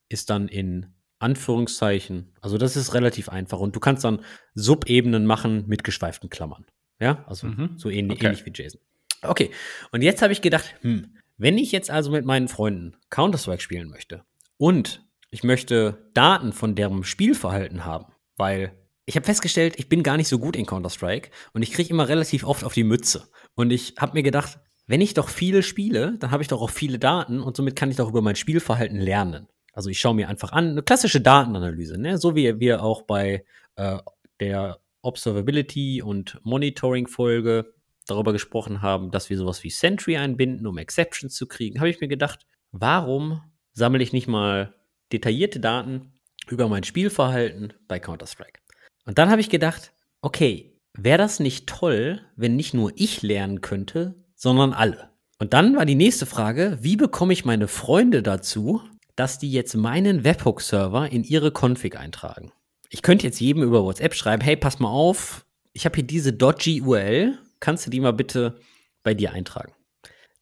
[0.07, 2.33] ist dann in Anführungszeichen.
[2.41, 3.59] Also das ist relativ einfach.
[3.59, 4.21] Und du kannst dann
[4.55, 6.65] Subebenen machen mit geschweiften Klammern.
[6.99, 7.77] Ja, also mhm.
[7.77, 8.27] so ähnlich, okay.
[8.27, 8.81] ähnlich wie Jason.
[9.21, 9.51] Okay,
[9.91, 13.89] und jetzt habe ich gedacht, hm, wenn ich jetzt also mit meinen Freunden Counter-Strike spielen
[13.89, 14.23] möchte
[14.57, 18.73] und ich möchte Daten von deren Spielverhalten haben, weil
[19.05, 22.07] ich habe festgestellt, ich bin gar nicht so gut in Counter-Strike und ich kriege immer
[22.07, 23.29] relativ oft auf die Mütze.
[23.55, 26.69] Und ich habe mir gedacht, wenn ich doch viele spiele, dann habe ich doch auch
[26.69, 29.47] viele Daten und somit kann ich doch über mein Spielverhalten lernen.
[29.79, 32.17] Also ich schaue mir einfach an, eine klassische Datenanalyse, ne?
[32.17, 33.45] so wie wir auch bei
[33.77, 33.97] äh,
[34.41, 37.73] der Observability und Monitoring-Folge
[38.05, 42.01] darüber gesprochen haben, dass wir sowas wie Sentry einbinden, um Exceptions zu kriegen, habe ich
[42.01, 44.75] mir gedacht, warum sammle ich nicht mal
[45.13, 46.11] detaillierte Daten
[46.49, 48.59] über mein Spielverhalten bei Counter-Strike?
[49.05, 53.61] Und dann habe ich gedacht, okay, wäre das nicht toll, wenn nicht nur ich lernen
[53.61, 55.11] könnte, sondern alle?
[55.37, 58.81] Und dann war die nächste Frage, wie bekomme ich meine Freunde dazu,
[59.19, 62.53] dass die jetzt meinen Webhook-Server in ihre Config eintragen.
[62.89, 66.31] Ich könnte jetzt jedem über WhatsApp schreiben, hey, pass mal auf, ich habe hier diese
[66.31, 68.55] dodgy URL, kannst du die mal bitte
[69.03, 69.73] bei dir eintragen?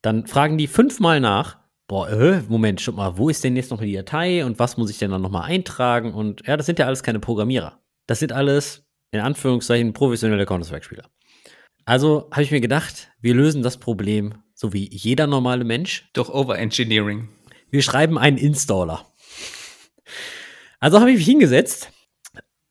[0.03, 3.81] Dann fragen die fünfmal nach, boah, äh, Moment, schau mal, wo ist denn jetzt noch
[3.81, 6.13] die Datei und was muss ich denn dann nochmal eintragen?
[6.13, 7.79] Und ja, das sind ja alles keine Programmierer.
[8.05, 11.09] Das sind alles, in Anführungszeichen, professionelle Counter-Strike-Spieler.
[11.85, 16.09] Also habe ich mir gedacht, wir lösen das Problem so wie jeder normale Mensch.
[16.13, 17.29] Durch Overengineering
[17.69, 19.05] wir schreiben einen Installer.
[20.79, 21.91] Also habe ich mich hingesetzt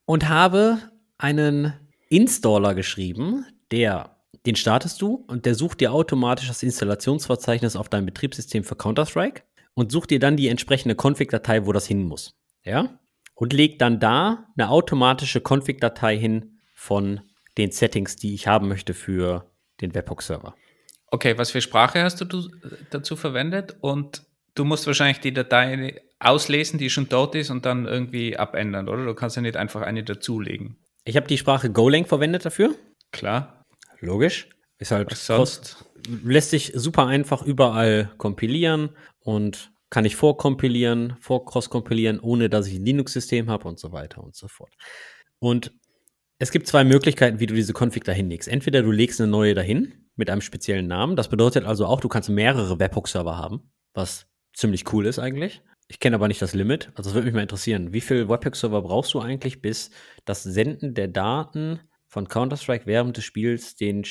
[0.05, 0.79] und habe
[1.19, 1.73] einen
[2.09, 8.07] Installer geschrieben, der, den startest du und der sucht dir automatisch das Installationsverzeichnis auf deinem
[8.07, 9.43] Betriebssystem für Counter-Strike
[9.75, 12.35] und sucht dir dann die entsprechende Config-Datei, wo das hin muss.
[12.65, 12.99] Ja?
[13.35, 17.21] Und legt dann da eine automatische Config-Datei hin von
[17.59, 20.55] den Settings, die ich haben möchte für den Webhook-Server.
[21.09, 22.49] Okay, was für Sprache hast du
[22.91, 24.26] dazu verwendet und
[24.57, 29.05] du musst wahrscheinlich die Datei auslesen, die schon dort ist und dann irgendwie abändern, oder?
[29.05, 30.79] Du kannst ja nicht einfach eine dazulegen.
[31.05, 32.75] Ich habe die Sprache Golang verwendet dafür.
[33.13, 33.63] Klar.
[34.01, 34.49] Logisch.
[34.79, 35.85] Ist halt Was sonst?
[36.25, 38.91] lässt sich super einfach überall kompilieren
[39.21, 44.35] und kann ich vorkompilieren, vorcross-kompilieren, ohne dass ich ein Linux-System habe und so weiter und
[44.35, 44.73] so fort.
[45.39, 45.73] Und
[46.39, 48.49] es gibt zwei Möglichkeiten, wie du diese Config dahin legst.
[48.49, 51.17] Entweder du legst eine neue dahin mit einem speziellen Namen.
[51.17, 55.63] Das bedeutet also auch, du kannst mehrere Webhook-Server haben, was ziemlich cool ist eigentlich.
[55.89, 56.91] Ich kenne aber nicht das Limit.
[56.97, 57.93] Also, das würde mich mal interessieren.
[57.93, 59.91] Wie viel Webpack-Server brauchst du eigentlich, bis
[60.25, 64.05] das Senden der Daten von Counter-Strike während des Spiels den,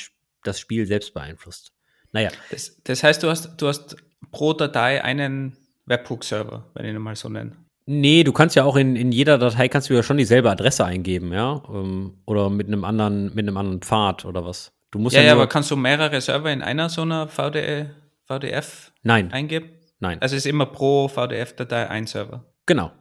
[0.43, 1.73] das Spiel selbst beeinflusst?
[2.13, 2.29] Naja.
[2.49, 3.97] Das, das heißt, du hast, du hast
[4.31, 7.51] pro Datei einen Webhook-Server, wenn ich ihn mal so nenne.
[7.87, 10.85] Nee, du kannst ja auch in, in jeder Datei kannst du ja schon dieselbe Adresse
[10.85, 11.61] eingeben, ja?
[11.69, 14.71] Ähm, oder mit einem anderen, mit einem anderen Pfad oder was.
[14.91, 17.91] Du musst ja, ja, ja aber kannst du mehrere Server in einer so einer VDE,
[18.23, 19.31] VDF Nein.
[19.31, 19.69] eingeben?
[20.05, 20.21] Nein.
[20.21, 22.45] Also es ist immer pro VDF-Datei ein Server.
[22.67, 22.91] Genau.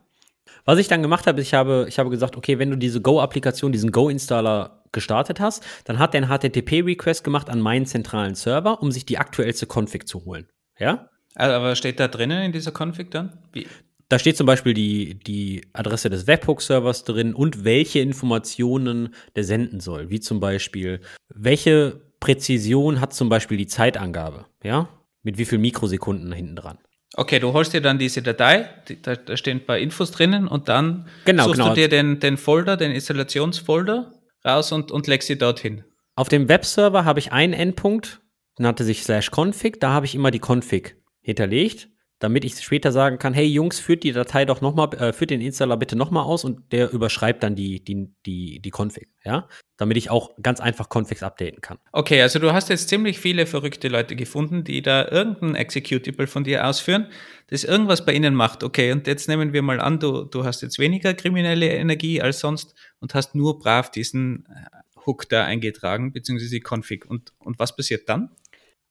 [0.65, 3.73] Was ich dann gemacht habe, ich habe, ich habe gesagt, okay, wenn du diese Go-Applikation,
[3.73, 8.91] diesen Go-Installer gestartet hast, dann hat der einen HTTP-Request gemacht an meinen zentralen Server, um
[8.91, 10.49] sich die aktuellste Config zu holen.
[10.79, 11.11] Ja?
[11.35, 13.37] Also, aber steht da drinnen in dieser Config dann?
[13.53, 13.67] Wie?
[14.09, 19.81] Da steht zum Beispiel die, die Adresse des Webhook-Servers drin und welche Informationen der senden
[19.81, 20.09] soll.
[20.09, 24.89] Wie zum Beispiel, welche Präzision hat zum Beispiel die Zeitangabe, ja?
[25.23, 26.79] Mit wie viel Mikrosekunden hinten dran.
[27.17, 30.49] Okay, du holst dir dann diese Datei, die, da, da, stehen ein paar Infos drinnen
[30.49, 31.69] und dann genau, suchst genau.
[31.71, 34.13] du dir den, den Folder, den Installationsfolder
[34.45, 35.85] raus und, und legst sie dorthin.
[36.17, 38.21] Auf dem Webserver habe ich einen Endpunkt,
[38.59, 41.89] nannte sich slash config, da habe ich immer die config hinterlegt
[42.21, 45.41] damit ich später sagen kann, hey Jungs, führt die Datei doch nochmal, äh, führt den
[45.41, 49.49] Installer bitte nochmal aus und der überschreibt dann die, die, die, die Config, ja?
[49.77, 51.79] Damit ich auch ganz einfach Configs updaten kann.
[51.91, 56.45] Okay, also du hast jetzt ziemlich viele verrückte Leute gefunden, die da irgendein Executable von
[56.45, 57.09] dir ausführen,
[57.49, 58.63] das irgendwas bei ihnen macht.
[58.63, 62.39] Okay, und jetzt nehmen wir mal an, du, du hast jetzt weniger kriminelle Energie als
[62.39, 67.05] sonst und hast nur brav diesen äh, Hook da eingetragen, beziehungsweise die Config.
[67.07, 68.31] Und, und was passiert dann?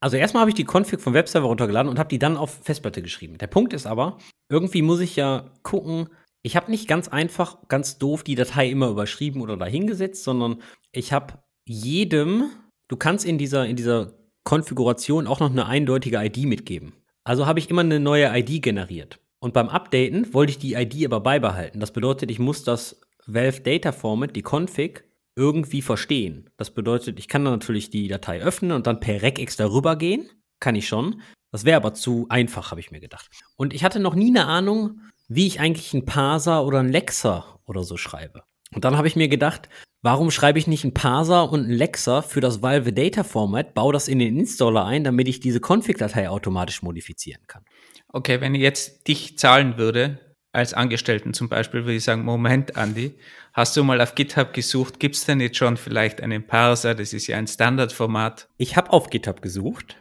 [0.03, 3.01] Also erstmal habe ich die Config vom Webserver runtergeladen und habe die dann auf Festplatte
[3.01, 3.37] geschrieben.
[3.37, 4.17] Der Punkt ist aber,
[4.49, 6.09] irgendwie muss ich ja gucken,
[6.41, 10.61] ich habe nicht ganz einfach, ganz doof die Datei immer überschrieben oder dahingesetzt, sondern
[10.91, 11.35] ich habe
[11.65, 12.49] jedem,
[12.89, 14.11] du kannst in dieser, in dieser
[14.43, 16.91] Konfiguration auch noch eine eindeutige ID mitgeben.
[17.23, 19.21] Also habe ich immer eine neue ID generiert.
[19.39, 21.79] Und beim Updaten wollte ich die ID aber beibehalten.
[21.79, 26.49] Das bedeutet, ich muss das Valve Data Format, die Config, irgendwie verstehen.
[26.57, 30.29] Das bedeutet, ich kann dann natürlich die Datei öffnen und dann per Regex darüber gehen.
[30.59, 31.21] Kann ich schon.
[31.51, 33.29] Das wäre aber zu einfach, habe ich mir gedacht.
[33.55, 37.59] Und ich hatte noch nie eine Ahnung, wie ich eigentlich einen Parser oder einen Lexer
[37.65, 38.43] oder so schreibe.
[38.73, 39.69] Und dann habe ich mir gedacht,
[40.01, 43.93] warum schreibe ich nicht einen Parser und einen Lexer für das Valve Data Format, baue
[43.93, 47.63] das in den Installer ein, damit ich diese Config-Datei automatisch modifizieren kann.
[48.09, 50.19] Okay, wenn ich jetzt dich zahlen würde,
[50.53, 53.15] als Angestellten zum Beispiel, würde ich sagen, Moment, Andi,
[53.53, 56.95] hast du mal auf GitHub gesucht, gibt es denn jetzt schon vielleicht einen Parser?
[56.95, 58.47] Das ist ja ein Standardformat.
[58.57, 59.97] Ich habe auf GitHub gesucht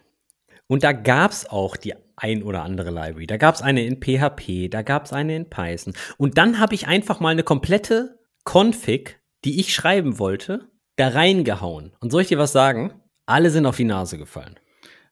[0.67, 3.27] und da gab es auch die ein oder andere Library.
[3.27, 5.95] Da gab es eine in PHP, da gab es eine in Python.
[6.19, 11.93] Und dann habe ich einfach mal eine komplette Config, die ich schreiben wollte, da reingehauen.
[12.01, 12.93] Und soll ich dir was sagen?
[13.25, 14.61] Alle sind auf die Nase gefallen.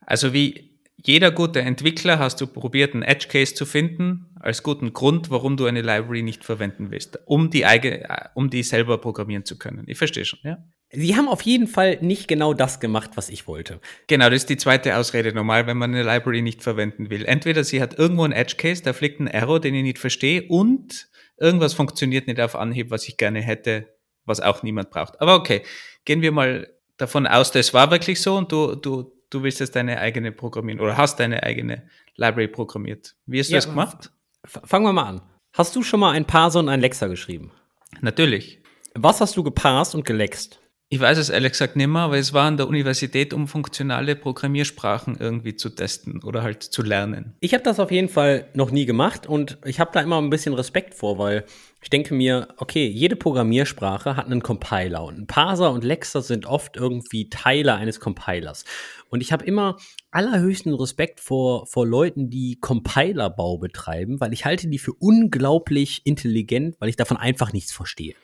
[0.05, 4.93] Also wie jeder gute Entwickler hast du probiert, einen Edge Case zu finden, als guten
[4.93, 9.45] Grund, warum du eine Library nicht verwenden willst, um die, eigene, um die selber programmieren
[9.45, 9.85] zu können.
[9.87, 10.59] Ich verstehe schon, ja?
[10.93, 13.81] Sie haben auf jeden Fall nicht genau das gemacht, was ich wollte.
[14.09, 17.25] Genau, das ist die zweite Ausrede normal, wenn man eine Library nicht verwenden will.
[17.25, 20.43] Entweder sie hat irgendwo einen Edge Case, da fliegt ein Error, den ich nicht verstehe,
[20.49, 25.21] und irgendwas funktioniert nicht auf Anhieb, was ich gerne hätte, was auch niemand braucht.
[25.21, 25.63] Aber okay,
[26.05, 29.77] gehen wir mal davon aus, das war wirklich so und du, du du willst jetzt
[29.77, 33.15] deine eigene programmieren oder hast deine eigene Library programmiert.
[33.27, 34.11] Wie hast du ja, das gemacht?
[34.47, 35.23] Fangen wir mal an.
[35.53, 37.53] Hast du schon mal ein Parser und ein Lexer geschrieben?
[38.01, 38.63] Natürlich.
[38.95, 40.61] Was hast du geparst und gelext?
[40.93, 44.17] Ich weiß es ehrlich gesagt nicht mehr, aber es war an der Universität, um funktionale
[44.17, 47.37] Programmiersprachen irgendwie zu testen oder halt zu lernen.
[47.39, 50.31] Ich habe das auf jeden Fall noch nie gemacht und ich habe da immer ein
[50.31, 51.45] bisschen Respekt vor, weil
[51.83, 56.45] ich denke mir, okay, jede Programmiersprache hat einen Compiler und ein Parser und Lexer sind
[56.45, 58.65] oft irgendwie Teile eines Compilers.
[59.09, 59.77] Und ich habe immer
[60.11, 66.77] allerhöchsten Respekt vor, vor Leuten, die Compilerbau betreiben, weil ich halte die für unglaublich intelligent,
[66.81, 68.15] weil ich davon einfach nichts verstehe.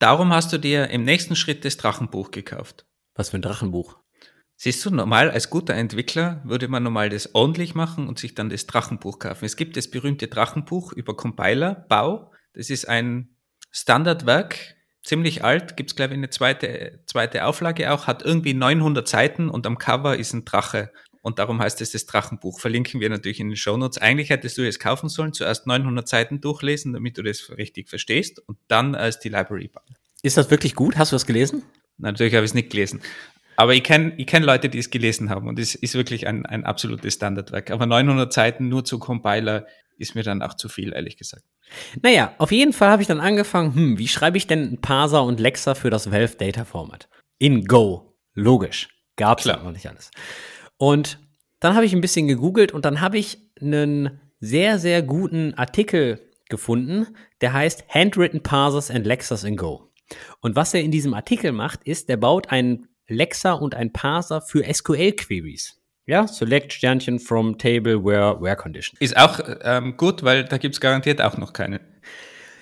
[0.00, 2.86] Darum hast du dir im nächsten Schritt das Drachenbuch gekauft.
[3.14, 3.96] Was für ein Drachenbuch?
[4.56, 8.50] Siehst du, normal als guter Entwickler würde man normal das ordentlich machen und sich dann
[8.50, 9.44] das Drachenbuch kaufen.
[9.44, 12.32] Es gibt das berühmte Drachenbuch über Compiler, Bau.
[12.54, 13.36] Das ist ein
[13.70, 19.50] Standardwerk, ziemlich alt, gibt's glaube ich eine zweite, zweite Auflage auch, hat irgendwie 900 Seiten
[19.50, 20.90] und am Cover ist ein Drache
[21.20, 22.60] und darum heißt es das Drachenbuch.
[22.60, 23.98] Verlinken wir natürlich in den Show Notes.
[23.98, 28.40] Eigentlich hättest du es kaufen sollen, zuerst 900 Seiten durchlesen, damit du das richtig verstehst
[28.46, 29.96] und dann als die Library bauen.
[30.22, 30.96] Ist das wirklich gut?
[30.96, 31.62] Hast du das gelesen?
[31.98, 33.00] Natürlich habe ich es nicht gelesen.
[33.56, 36.44] Aber ich kenne ich kenn Leute, die es gelesen haben und es ist wirklich ein,
[36.44, 37.70] ein absolutes Standardwerk.
[37.70, 39.66] Aber 900 Seiten nur zu Compiler
[39.98, 41.44] ist mir dann auch zu viel, ehrlich gesagt.
[42.02, 45.40] Naja, auf jeden Fall habe ich dann angefangen, hm, wie schreibe ich denn Parser und
[45.40, 47.08] Lexer für das Valve Data Format?
[47.38, 48.16] In Go.
[48.34, 48.88] Logisch.
[49.16, 50.10] Gab's ja noch nicht alles.
[50.76, 51.18] Und
[51.60, 56.20] dann habe ich ein bisschen gegoogelt und dann habe ich einen sehr, sehr guten Artikel
[56.48, 57.06] gefunden,
[57.40, 59.90] der heißt Handwritten Parsers and Lexers in Go.
[60.40, 64.40] Und was er in diesem Artikel macht, ist, der baut einen Lexer und einen Parser
[64.40, 65.80] für SQL-Queries.
[66.06, 68.96] Ja, select Sternchen from table where, where condition.
[69.00, 71.80] Ist auch ähm, gut, weil da gibt es garantiert auch noch keine.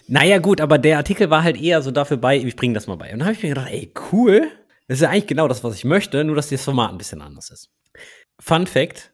[0.06, 2.96] Naja, gut, aber der Artikel war halt eher so dafür bei, ich bringe das mal
[2.96, 3.12] bei.
[3.12, 4.48] Und dann habe ich mir gedacht, ey, cool.
[4.86, 7.22] Das ist ja eigentlich genau das, was ich möchte, nur dass das Format ein bisschen
[7.22, 7.70] anders ist.
[8.38, 9.12] Fun Fact: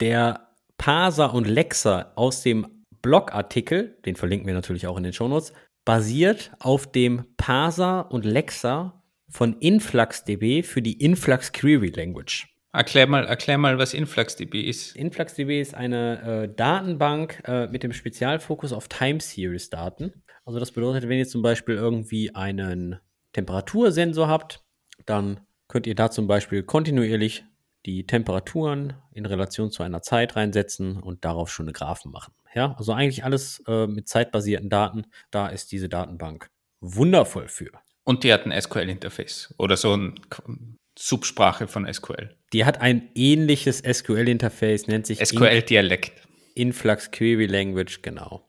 [0.00, 2.66] Der Parser und Lexer aus dem
[3.02, 5.52] Blogartikel, den verlinken wir natürlich auch in den Shownotes,
[5.84, 12.55] basiert auf dem Parser und Lexer von InfluxDB für die Influx Query Language.
[12.76, 14.94] Erklär mal, erklär mal, was InfluxDB ist.
[14.96, 20.22] InfluxDB ist eine äh, Datenbank äh, mit dem Spezialfokus auf Time Series Daten.
[20.44, 23.00] Also das bedeutet, wenn ihr zum Beispiel irgendwie einen
[23.32, 24.62] Temperatursensor habt,
[25.06, 27.46] dann könnt ihr da zum Beispiel kontinuierlich
[27.86, 32.34] die Temperaturen in Relation zu einer Zeit reinsetzen und darauf schon eine Graphen machen.
[32.54, 35.06] Ja, also eigentlich alles äh, mit zeitbasierten Daten.
[35.30, 37.70] Da ist diese Datenbank wundervoll für.
[38.04, 40.12] Und die hat ein SQL-Interface oder so eine
[40.98, 42.36] Subsprache von SQL.
[42.52, 46.12] Die hat ein ähnliches SQL-Interface, nennt sich SQL-Dialekt.
[46.54, 48.48] Influx Query Language, genau.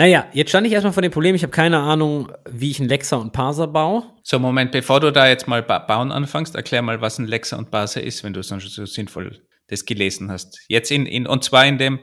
[0.00, 2.88] Naja, jetzt stand ich erstmal vor dem Problem, ich habe keine Ahnung, wie ich einen
[2.88, 4.04] Lexer und Parser baue.
[4.22, 7.58] So, Moment, bevor du da jetzt mal ba bauen anfängst, erklär mal, was ein Lexer
[7.58, 10.58] und Parser ist, wenn du so, so sinnvoll das gelesen hast.
[10.68, 11.98] Jetzt in, in und zwar in dem,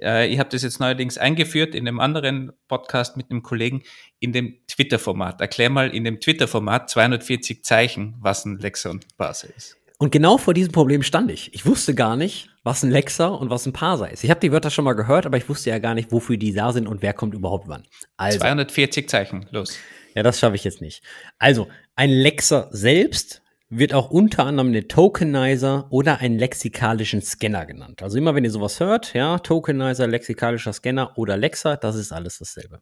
[0.00, 3.82] äh, ich habe das jetzt neuerdings eingeführt in einem anderen Podcast mit einem Kollegen
[4.20, 5.40] in dem Twitter-Format.
[5.40, 9.76] Erklär mal in dem Twitter-Format 240 Zeichen, was ein Lexer und Parser ist.
[9.98, 11.54] Und genau vor diesem Problem stand ich.
[11.54, 14.24] Ich wusste gar nicht, was ein Lexer und was ein Parser ist.
[14.24, 16.52] Ich habe die Wörter schon mal gehört, aber ich wusste ja gar nicht, wofür die
[16.52, 17.84] da sind und wer kommt überhaupt wann.
[18.16, 19.78] Also, 240 Zeichen, los.
[20.14, 21.02] Ja, das schaffe ich jetzt nicht.
[21.38, 28.02] Also, ein Lexer selbst wird auch unter anderem eine Tokenizer oder einen lexikalischen Scanner genannt.
[28.02, 32.38] Also immer wenn ihr sowas hört, ja, Tokenizer, lexikalischer Scanner oder Lexer, das ist alles
[32.38, 32.78] dasselbe.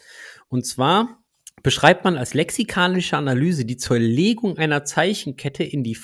[0.48, 1.22] Und zwar
[1.62, 5.96] beschreibt man als lexikalische Analyse die Zerlegung einer Zeichenkette in die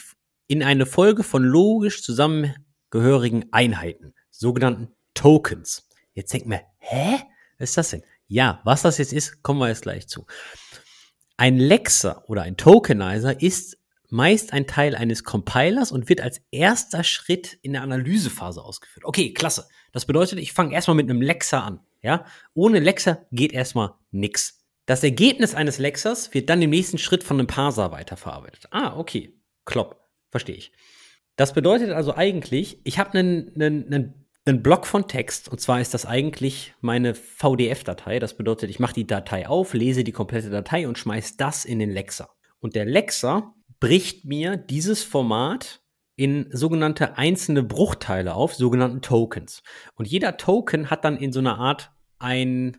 [0.47, 5.87] in eine Folge von logisch zusammengehörigen Einheiten, sogenannten Tokens.
[6.15, 7.19] Jetzt denkt man, hä?
[7.59, 8.03] Was ist das denn?
[8.29, 10.27] Ja, was das jetzt ist, kommen wir jetzt gleich zu.
[11.37, 13.78] Ein Lexer oder ein Tokenizer ist
[14.11, 19.05] meist ein Teil eines Compilers und wird als erster Schritt in der Analysephase ausgeführt.
[19.05, 19.69] Okay, klasse.
[19.93, 21.81] Das bedeutet, ich fange erstmal mit einem Lexer an.
[22.03, 22.25] Ja?
[22.55, 24.65] Ohne Lexer geht erstmal nichts.
[24.87, 28.69] Das Ergebnis eines Lexers wird dann im nächsten Schritt von einem Parser weiterverarbeitet.
[28.71, 29.35] Ah, okay.
[29.65, 30.01] Klopp.
[30.31, 30.73] Verstehe ich.
[31.37, 35.81] Das bedeutet also eigentlich, ich habe einen, einen, einen, einen Block von Text und zwar
[35.81, 38.19] ist das eigentlich meine VDF-Datei.
[38.19, 41.79] Das bedeutet, ich mache die Datei auf, lese die komplette Datei und schmeiße das in
[41.79, 42.31] den Lexer.
[42.59, 45.81] Und der Lexer bricht mir dieses Format
[46.17, 49.63] in sogenannte einzelne Bruchteile auf, sogenannten Tokens.
[49.95, 52.77] Und jeder Token hat dann in so einer Art ein,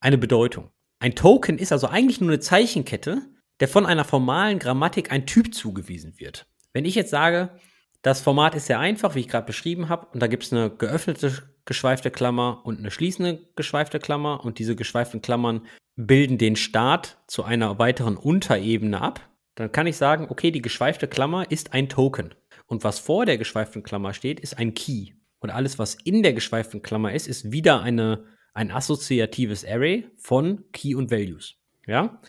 [0.00, 0.70] eine Bedeutung.
[0.98, 3.22] Ein Token ist also eigentlich nur eine Zeichenkette,
[3.60, 6.46] der von einer formalen Grammatik ein Typ zugewiesen wird.
[6.72, 7.58] Wenn ich jetzt sage,
[8.00, 10.70] das Format ist sehr einfach, wie ich gerade beschrieben habe, und da gibt es eine
[10.70, 17.18] geöffnete geschweifte Klammer und eine schließende geschweifte Klammer und diese geschweiften Klammern bilden den Start
[17.26, 19.20] zu einer weiteren Unterebene ab,
[19.56, 22.34] dann kann ich sagen, okay, die geschweifte Klammer ist ein Token.
[22.66, 25.14] Und was vor der geschweiften Klammer steht, ist ein Key.
[25.40, 30.64] Und alles, was in der geschweiften Klammer ist, ist wieder eine, ein assoziatives Array von
[30.72, 31.54] Key und Values.
[31.86, 32.20] Ja?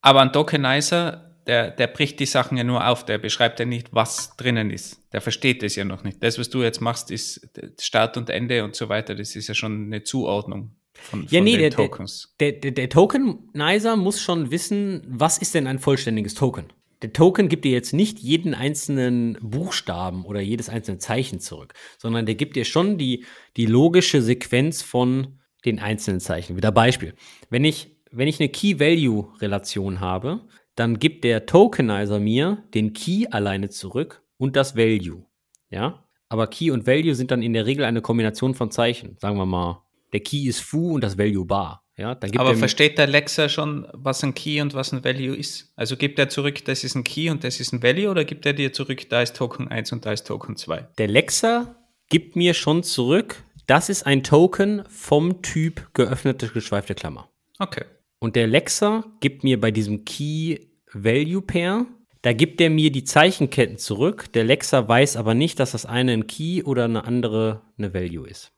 [0.00, 3.92] Aber ein Tokenizer der, der bricht die Sachen ja nur auf, der beschreibt ja nicht,
[3.92, 5.00] was drinnen ist.
[5.12, 6.22] Der versteht es ja noch nicht.
[6.22, 7.48] Das, was du jetzt machst, ist
[7.80, 9.14] Start und Ende und so weiter.
[9.14, 12.34] Das ist ja schon eine Zuordnung von, ja, von nee, der, Tokens.
[12.40, 16.66] Der, der, der Tokenizer muss schon wissen, was ist denn ein vollständiges Token?
[17.02, 22.26] Der Token gibt dir jetzt nicht jeden einzelnen Buchstaben oder jedes einzelne Zeichen zurück, sondern
[22.26, 23.24] der gibt dir schon die,
[23.56, 26.56] die logische Sequenz von den einzelnen Zeichen.
[26.56, 27.14] Wieder Beispiel.
[27.50, 33.68] Wenn ich, wenn ich eine Key-Value-Relation habe, dann gibt der Tokenizer mir den Key alleine
[33.68, 35.26] zurück und das Value.
[35.70, 36.08] Ja?
[36.28, 39.16] Aber Key und Value sind dann in der Regel eine Kombination von Zeichen.
[39.18, 39.81] Sagen wir mal,
[40.12, 41.82] der Key ist Foo und das Value Bar.
[41.96, 45.36] Ja, dann gibt Aber versteht der Lexer schon, was ein Key und was ein Value
[45.36, 45.72] ist?
[45.76, 48.46] Also gibt er zurück, das ist ein Key und das ist ein Value oder gibt
[48.46, 50.88] er dir zurück, da ist Token 1 und da ist Token 2?
[50.96, 51.76] Der Lexer
[52.08, 57.28] gibt mir schon zurück, das ist ein Token vom Typ geöffnete geschweifte Klammer.
[57.58, 57.84] Okay.
[58.18, 60.58] Und der Lexer gibt mir bei diesem Key
[60.92, 61.86] Value Pair,
[62.22, 64.32] da gibt er mir die Zeichenketten zurück.
[64.32, 68.28] Der Lexer weiß aber nicht, dass das eine ein Key oder eine andere eine Value
[68.28, 68.52] ist.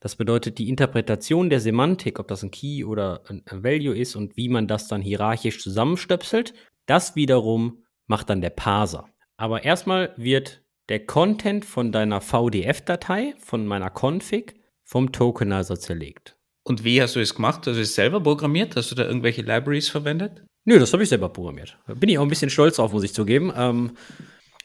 [0.00, 4.36] Das bedeutet, die Interpretation der Semantik, ob das ein Key oder ein Value ist und
[4.36, 6.54] wie man das dann hierarchisch zusammenstöpselt,
[6.86, 9.08] das wiederum macht dann der Parser.
[9.36, 16.36] Aber erstmal wird der Content von deiner VDF-Datei, von meiner Config, vom Tokenizer zerlegt.
[16.64, 17.66] Und wie hast du es gemacht?
[17.66, 18.76] Hast du es selber programmiert?
[18.76, 20.44] Hast du da irgendwelche Libraries verwendet?
[20.64, 21.78] Nö, das habe ich selber programmiert.
[21.86, 23.52] Bin ich auch ein bisschen stolz drauf, muss ich zugeben.
[23.56, 23.96] Ähm,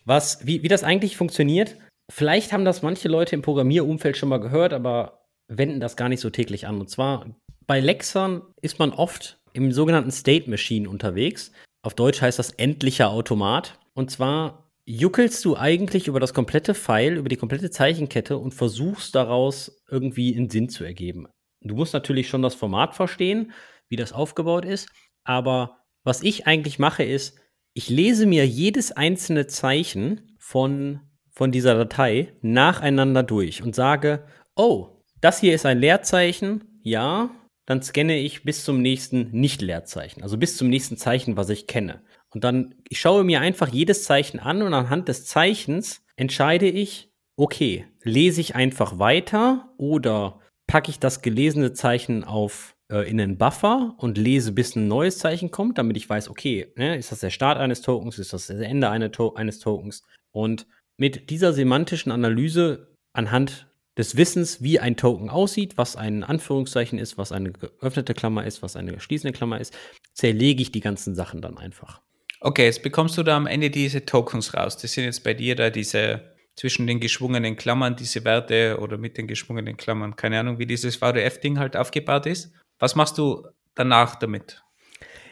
[0.06, 1.78] was, wie, wie das eigentlich funktioniert,
[2.12, 6.20] vielleicht haben das manche Leute im Programmierumfeld schon mal gehört, aber wenden das gar nicht
[6.20, 6.80] so täglich an.
[6.80, 7.26] Und zwar
[7.66, 11.52] bei Lexern ist man oft im sogenannten State Machine unterwegs.
[11.84, 13.80] Auf Deutsch heißt das endlicher Automat.
[13.94, 19.16] Und zwar juckelst du eigentlich über das komplette File, über die komplette Zeichenkette und versuchst
[19.16, 21.28] daraus irgendwie einen Sinn zu ergeben.
[21.62, 23.54] Du musst natürlich schon das Format verstehen,
[23.90, 24.90] wie das aufgebaut ist,
[25.24, 27.40] aber was ich eigentlich mache ist,
[27.74, 31.00] ich lese mir jedes einzelne Zeichen von
[31.34, 34.26] von dieser Datei nacheinander durch und sage,
[34.56, 34.93] oh,
[35.24, 37.30] das hier ist ein Leerzeichen, ja,
[37.66, 42.02] dann scanne ich bis zum nächsten Nicht-Leerzeichen, also bis zum nächsten Zeichen, was ich kenne.
[42.30, 47.10] Und dann, ich schaue mir einfach jedes Zeichen an und anhand des Zeichens entscheide ich,
[47.38, 53.38] okay, lese ich einfach weiter oder packe ich das gelesene Zeichen auf äh, in einen
[53.38, 57.22] Buffer und lese, bis ein neues Zeichen kommt, damit ich weiß, okay, ne, ist das
[57.22, 60.04] der Start eines Tokens, ist das das Ende eine to eines Tokens.
[60.32, 60.68] Und
[60.98, 67.18] mit dieser semantischen Analyse anhand des Wissens, wie ein Token aussieht, was ein Anführungszeichen ist,
[67.18, 69.76] was eine geöffnete Klammer ist, was eine geschlossene Klammer ist,
[70.14, 72.02] zerlege ich die ganzen Sachen dann einfach.
[72.40, 74.78] Okay, jetzt bekommst du da am Ende diese Tokens raus.
[74.78, 79.18] Das sind jetzt bei dir da diese zwischen den geschwungenen Klammern, diese Werte oder mit
[79.18, 80.16] den geschwungenen Klammern.
[80.16, 82.54] Keine Ahnung, wie dieses VDF-Ding halt aufgebaut ist.
[82.80, 84.63] Was machst du danach damit?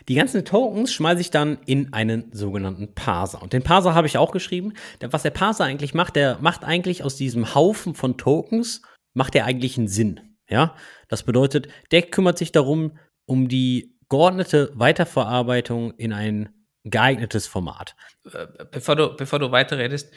[0.07, 3.41] Die ganzen Tokens schmeiße ich dann in einen sogenannten Parser.
[3.41, 4.73] Und den Parser habe ich auch geschrieben.
[4.99, 8.81] Was der Parser eigentlich macht, der macht eigentlich aus diesem Haufen von Tokens,
[9.13, 10.19] macht er eigentlich einen Sinn.
[10.49, 10.75] Ja,
[11.07, 16.49] das bedeutet, der kümmert sich darum, um die geordnete Weiterverarbeitung in ein
[16.83, 17.95] geeignetes Format.
[18.31, 20.11] Äh, bevor du, bevor du weiterredest,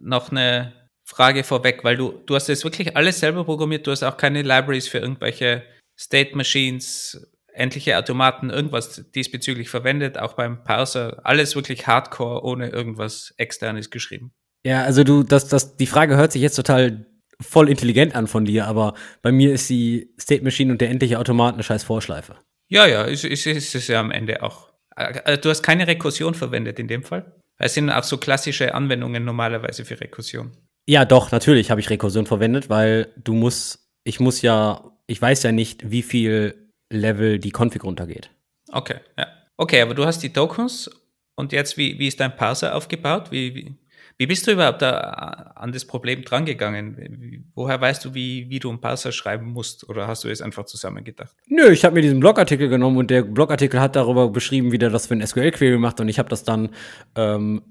[0.00, 0.72] noch eine
[1.04, 4.42] Frage vorweg, weil du, du hast das wirklich alles selber programmiert, du hast auch keine
[4.42, 5.62] Libraries für irgendwelche
[5.98, 13.34] State Machines, endliche Automaten, irgendwas diesbezüglich verwendet, auch beim Parser, alles wirklich hardcore, ohne irgendwas
[13.38, 14.32] externes geschrieben.
[14.64, 17.06] Ja, also du, das, das, die Frage hört sich jetzt total
[17.40, 21.18] voll intelligent an von dir, aber bei mir ist die State Machine und der endliche
[21.18, 22.36] Automat eine scheiß Vorschleife.
[22.68, 24.70] Ja, ja, ist, ist, ist es ja am Ende auch.
[24.96, 27.34] Äh, du hast keine Rekursion verwendet in dem Fall?
[27.58, 30.52] Es sind auch so klassische Anwendungen normalerweise für Rekursion.
[30.86, 35.42] Ja, doch, natürlich habe ich Rekursion verwendet, weil du musst, ich muss ja, ich weiß
[35.42, 38.30] ja nicht, wie viel Level die Config runtergeht.
[38.70, 39.26] Okay, ja.
[39.56, 40.90] Okay, aber du hast die Tokens
[41.34, 43.30] und jetzt, wie, wie ist dein Parser aufgebaut?
[43.30, 43.74] Wie, wie,
[44.18, 47.50] wie bist du überhaupt da an das Problem drangegangen?
[47.54, 49.88] Woher weißt du, wie, wie du einen Parser schreiben musst?
[49.88, 51.36] Oder hast du es einfach zusammengedacht?
[51.48, 54.90] Nö, ich habe mir diesen Blogartikel genommen und der Blogartikel hat darüber beschrieben, wie der
[54.90, 56.70] das für ein SQL-Query macht und ich habe das dann
[57.14, 57.62] ähm,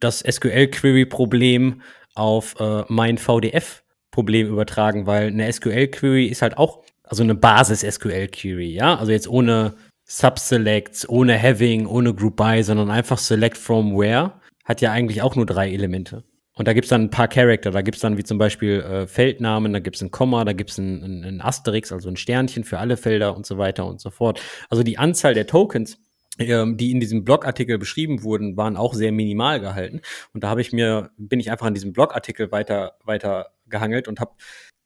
[0.00, 1.82] das SQL-Query-Problem
[2.14, 8.96] auf äh, mein VDF-Problem übertragen, weil eine SQL-Query ist halt auch also eine Basis-SQL-Query, ja,
[8.96, 14.80] also jetzt ohne Subselects, ohne Having, ohne Group By, sondern einfach Select from Where, hat
[14.80, 16.24] ja eigentlich auch nur drei Elemente.
[16.54, 19.72] Und da gibt's dann ein paar Charakter, da gibt's dann wie zum Beispiel äh, Feldnamen,
[19.72, 22.96] da gibt's ein Komma, da gibt's ein, ein, ein Asterix, also ein Sternchen für alle
[22.96, 24.40] Felder und so weiter und so fort.
[24.70, 25.98] Also die Anzahl der Tokens,
[26.38, 30.00] ähm, die in diesem Blogartikel beschrieben wurden, waren auch sehr minimal gehalten.
[30.32, 34.18] Und da habe ich mir, bin ich einfach an diesem Blogartikel weiter, weiter gehangelt und
[34.18, 34.32] habe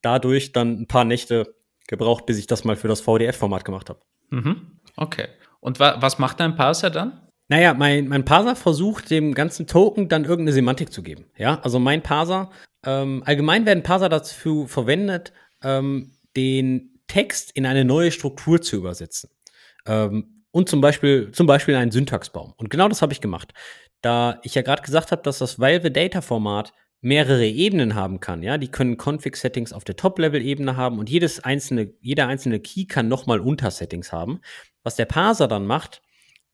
[0.02, 1.54] dadurch dann ein paar Nächte
[1.90, 4.00] gebraucht, bis ich das mal für das VDF-Format gemacht habe.
[4.30, 4.78] Mhm.
[4.96, 5.26] Okay.
[5.60, 7.28] Und wa was macht dein Parser dann?
[7.48, 11.26] Naja, mein, mein Parser versucht dem ganzen Token dann irgendeine Semantik zu geben.
[11.36, 12.50] Ja, also mein Parser,
[12.86, 15.32] ähm, allgemein werden Parser dazu verwendet,
[15.62, 19.30] ähm, den Text in eine neue Struktur zu übersetzen.
[19.84, 22.54] Ähm, und zum Beispiel, zum Beispiel einen Syntaxbaum.
[22.56, 23.52] Und genau das habe ich gemacht.
[24.00, 28.42] Da ich ja gerade gesagt habe, dass das Valve Data Format mehrere Ebenen haben kann.
[28.42, 33.08] Ja, die können Config-Settings auf der Top-Level-Ebene haben und jedes einzelne, jeder einzelne Key kann
[33.08, 34.40] nochmal Untersettings haben.
[34.82, 36.02] Was der Parser dann macht,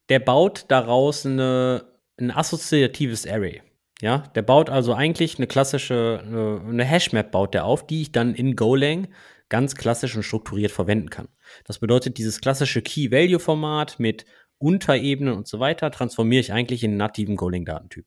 [0.09, 1.85] der baut daraus eine,
[2.17, 3.61] ein assoziatives Array.
[4.01, 8.35] Ja, der baut also eigentlich eine klassische, eine Hashmap baut der auf, die ich dann
[8.35, 9.07] in Golang
[9.49, 11.29] ganz klassisch und strukturiert verwenden kann.
[11.65, 14.25] Das bedeutet, dieses klassische Key-Value-Format mit
[14.59, 18.05] Unterebenen und so weiter transformiere ich eigentlich in einen nativen Golang-Datentyp.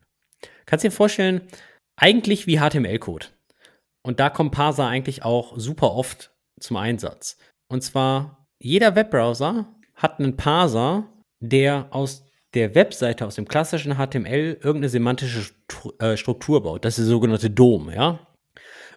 [0.66, 1.42] Kannst dir vorstellen,
[2.00, 3.26] eigentlich wie HTML-Code.
[4.02, 7.38] Und da kommt Parser eigentlich auch super oft zum Einsatz.
[7.68, 11.06] Und zwar, jeder Webbrowser hat einen Parser,
[11.40, 12.24] der aus
[12.54, 15.52] der Webseite, aus dem klassischen HTML, irgendeine semantische
[15.98, 16.84] äh, Struktur baut.
[16.84, 18.26] Das ist der sogenannte DOM, ja.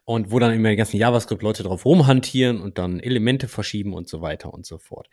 [0.05, 4.21] Und wo dann immer die ganzen JavaScript-Leute drauf rumhantieren und dann Elemente verschieben und so
[4.21, 5.07] weiter und so fort.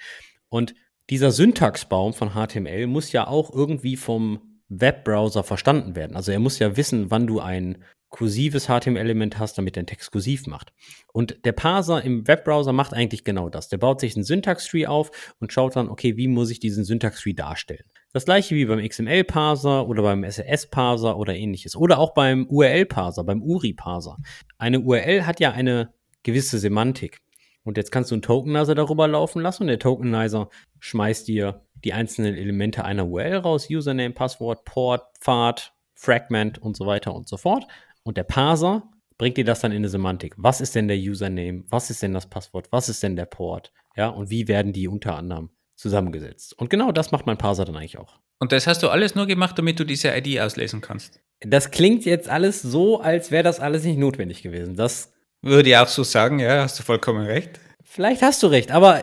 [0.48, 0.74] Und
[1.10, 6.16] dieser Syntaxbaum von HTML muss ja auch irgendwie vom Webbrowser verstanden werden.
[6.16, 10.10] Also er muss ja wissen, wann du ein kursives HTML-Element hast, damit er ein Text
[10.10, 10.72] kursiv macht.
[11.12, 13.68] Und der Parser im Webbrowser macht eigentlich genau das.
[13.68, 17.34] Der baut sich einen Syntax-Tree auf und schaut dann, okay, wie muss ich diesen Syntax-Tree
[17.34, 17.84] darstellen?
[18.12, 21.76] Das gleiche wie beim XML-Parser oder beim SRS-Parser oder ähnliches.
[21.76, 24.16] Oder auch beim URL-Parser, beim URI-Parser.
[24.58, 25.92] Eine URL hat ja eine
[26.24, 27.20] gewisse Semantik.
[27.62, 30.48] Und jetzt kannst du einen Tokenizer darüber laufen lassen und der Tokenizer
[30.80, 36.86] schmeißt dir die einzelnen Elemente einer URL raus, Username, Passwort, Port, Pfad, Fragment und so
[36.86, 37.66] weiter und so fort.
[38.02, 40.34] Und der Parser bringt dir das dann in eine Semantik.
[40.36, 41.64] Was ist denn der Username?
[41.68, 42.68] Was ist denn das Passwort?
[42.70, 43.72] Was ist denn der Port?
[43.96, 45.50] Ja, und wie werden die unter anderem
[45.80, 46.56] zusammengesetzt.
[46.58, 48.20] Und genau das macht mein Parser dann eigentlich auch.
[48.38, 51.20] Und das hast du alles nur gemacht, damit du diese ID auslesen kannst.
[51.40, 54.76] Das klingt jetzt alles so, als wäre das alles nicht notwendig gewesen.
[54.76, 55.12] Das
[55.42, 57.58] würde ich auch so sagen, ja, hast du vollkommen recht.
[57.82, 59.02] Vielleicht hast du recht, aber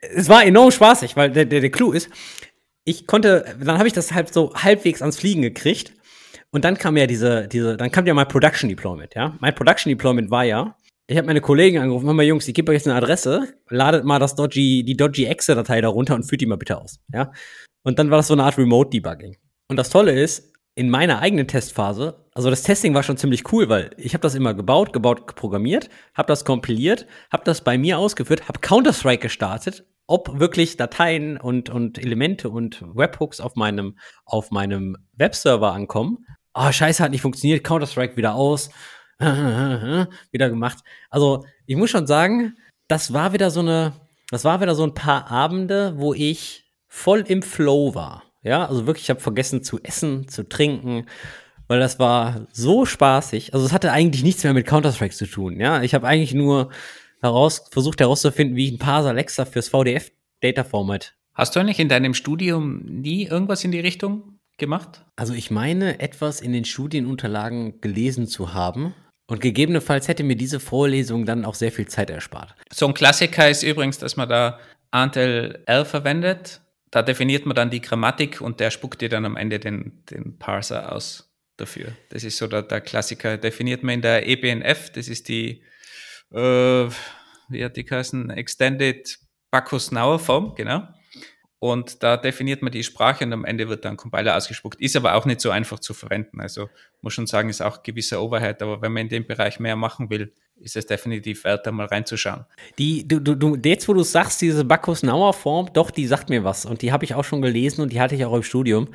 [0.00, 2.10] es war enorm spaßig, weil der, der, der Clou ist,
[2.84, 5.92] ich konnte, dann habe ich das halt so halbwegs ans Fliegen gekriegt.
[6.50, 9.36] Und dann kam ja diese, diese, dann kam ja mein Production Deployment, ja.
[9.40, 10.76] Mein Production Deployment war ja,
[11.08, 14.18] ich habe meine Kollegen angerufen, mal Jungs, ich gebe euch jetzt eine Adresse, ladet mal
[14.18, 17.32] das Dodgy, die Dodgy Exe-Datei darunter und führt die mal bitte aus, ja.
[17.82, 19.36] Und dann war das so eine Art Remote-Debugging.
[19.68, 23.70] Und das Tolle ist, in meiner eigenen Testphase, also das Testing war schon ziemlich cool,
[23.70, 27.98] weil ich habe das immer gebaut, gebaut, programmiert, habe das kompiliert, habe das bei mir
[27.98, 33.96] ausgeführt, habe Counter-Strike gestartet, ob wirklich Dateien und, und Elemente und Webhooks auf meinem,
[34.26, 36.26] auf meinem Webserver ankommen.
[36.52, 38.68] Ah, oh, scheiße, hat nicht funktioniert, Counter-Strike wieder aus,
[39.18, 40.80] wieder gemacht.
[41.08, 42.54] Also ich muss schon sagen,
[42.86, 43.94] das war wieder so eine,
[44.30, 48.25] das war wieder so ein paar Abende, wo ich voll im Flow war.
[48.46, 51.06] Ja, also wirklich, ich habe vergessen zu essen, zu trinken,
[51.66, 53.54] weil das war so spaßig.
[53.54, 55.58] Also es hatte eigentlich nichts mehr mit Counter-Strike zu tun.
[55.58, 56.70] Ja, ich habe eigentlich nur
[57.20, 61.14] heraus, versucht herauszufinden, wie ich ein Parser Alexa fürs VDF Data Format.
[61.34, 65.04] Hast du eigentlich in deinem Studium nie irgendwas in die Richtung gemacht?
[65.16, 68.94] Also ich meine, etwas in den Studienunterlagen gelesen zu haben.
[69.26, 72.54] Und gegebenenfalls hätte mir diese Vorlesung dann auch sehr viel Zeit erspart.
[72.72, 74.60] So ein Klassiker ist übrigens, dass man da
[74.92, 76.60] Anteil L verwendet
[76.90, 80.38] da definiert man dann die Grammatik und der spuckt dir dann am Ende den, den
[80.38, 81.92] Parser aus dafür.
[82.10, 83.38] Das ist so der, der Klassiker.
[83.38, 85.62] Definiert man in der EBNF, das ist die,
[86.32, 86.88] äh,
[87.48, 89.18] wie hat die geheißen, Extended
[89.50, 90.88] Bacchus-Nauer Form, genau.
[91.58, 94.80] Und da definiert man die Sprache und am Ende wird dann Compiler ausgespuckt.
[94.80, 96.40] Ist aber auch nicht so einfach zu verwenden.
[96.40, 96.68] Also
[97.00, 98.60] muss schon sagen, ist auch gewisser Overhead.
[98.60, 101.86] Aber wenn man in dem Bereich mehr machen will, ist es definitiv wert, da mal
[101.86, 102.44] reinzuschauen.
[102.78, 106.64] Die, du, du, jetzt, wo du sagst, diese Bacchus-Nauer-Form, doch, die sagt mir was.
[106.64, 108.88] Und die habe ich auch schon gelesen und die hatte ich auch im Studium.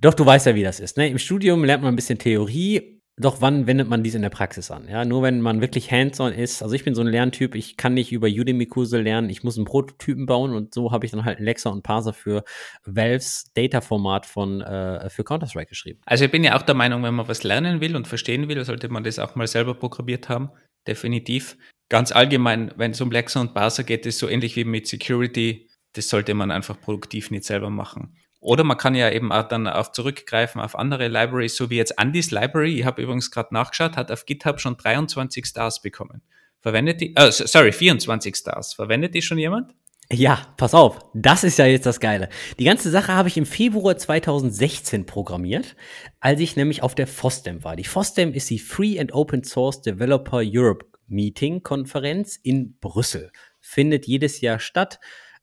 [0.00, 0.96] Doch, du weißt ja, wie das ist.
[0.96, 1.08] Ne?
[1.08, 4.70] Im Studium lernt man ein bisschen Theorie doch wann wendet man dies in der Praxis
[4.70, 4.88] an?
[4.88, 6.62] Ja, nur wenn man wirklich hands-on ist.
[6.62, 9.66] Also ich bin so ein Lerntyp, ich kann nicht über Udemy-Kurse lernen, ich muss einen
[9.66, 12.44] Prototypen bauen und so habe ich dann halt Alexa und Parser für
[12.84, 16.00] Valves Data-Format von äh, für Counter-Strike geschrieben.
[16.06, 18.64] Also ich bin ja auch der Meinung, wenn man was lernen will und verstehen will,
[18.64, 20.50] sollte man das auch mal selber programmiert haben.
[20.88, 21.58] Definitiv.
[21.90, 25.68] Ganz allgemein, wenn es um Alexa und Parser geht, ist so ähnlich wie mit Security.
[25.92, 28.16] Das sollte man einfach produktiv nicht selber machen.
[28.40, 31.98] Oder man kann ja eben auch dann auf zurückgreifen auf andere Libraries, so wie jetzt
[31.98, 32.78] Andys Library.
[32.78, 36.22] Ich habe übrigens gerade nachgeschaut, hat auf GitHub schon 23 Stars bekommen.
[36.60, 38.72] Verwendet die, oh, sorry, 24 Stars.
[38.72, 39.74] Verwendet die schon jemand?
[40.10, 42.30] Ja, pass auf, das ist ja jetzt das Geile.
[42.58, 45.76] Die ganze Sache habe ich im Februar 2016 programmiert,
[46.18, 47.76] als ich nämlich auf der FOSDEM war.
[47.76, 53.30] Die FOSDEM ist die Free and Open Source Developer Europe Meeting Konferenz in Brüssel.
[53.60, 54.98] Findet jedes Jahr statt.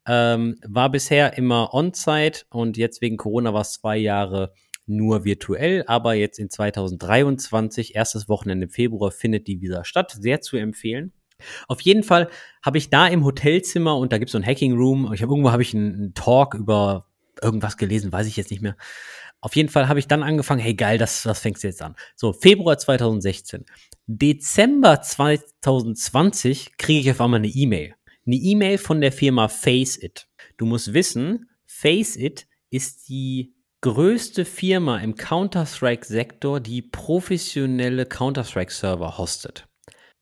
[0.08, 4.52] Ähm, war bisher immer on-site und jetzt wegen Corona war es zwei Jahre
[4.88, 10.16] nur virtuell, aber jetzt in 2023, erstes Wochenende im Februar, findet die wieder statt.
[10.20, 11.14] Sehr zu empfehlen.
[11.68, 12.30] Auf jeden Fall
[12.64, 15.12] habe ich da im Hotelzimmer und da gibt es so ein Hacking Room.
[15.14, 17.08] Ich habe irgendwo habe ich einen, Talk über
[17.42, 18.78] irgendwas gelesen, weiß ich jetzt nicht mehr.
[19.42, 21.96] Auf jeden Fall habe ich dann angefangen, hey geil, das, das fängst du jetzt an.
[22.16, 23.66] So, Februar 2016.
[24.08, 30.28] Dezember 2020 kriege ich auf einmal eine E-Mail eine E-Mail von der Firma Faceit.
[30.58, 39.68] Du musst wissen, Faceit ist die größte Firma im Counter-Strike-Sektor, die professionelle Counter-Strike-Server hostet.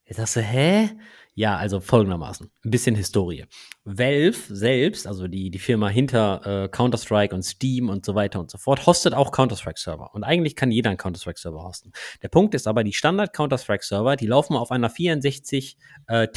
[0.06, 0.90] Jetzt sagst du, hä?
[1.36, 2.48] Ja, also folgendermaßen.
[2.64, 3.44] Ein bisschen Historie.
[3.84, 8.50] Valve selbst, also die, die Firma hinter äh, Counter-Strike und Steam und so weiter und
[8.52, 10.14] so fort, hostet auch Counter-Strike-Server.
[10.14, 11.90] Und eigentlich kann jeder einen Counter-Strike-Server hosten.
[12.22, 15.76] Der Punkt ist aber, die Standard-Counter-Strike-Server, die laufen auf einer 64
[16.06, 16.28] äh.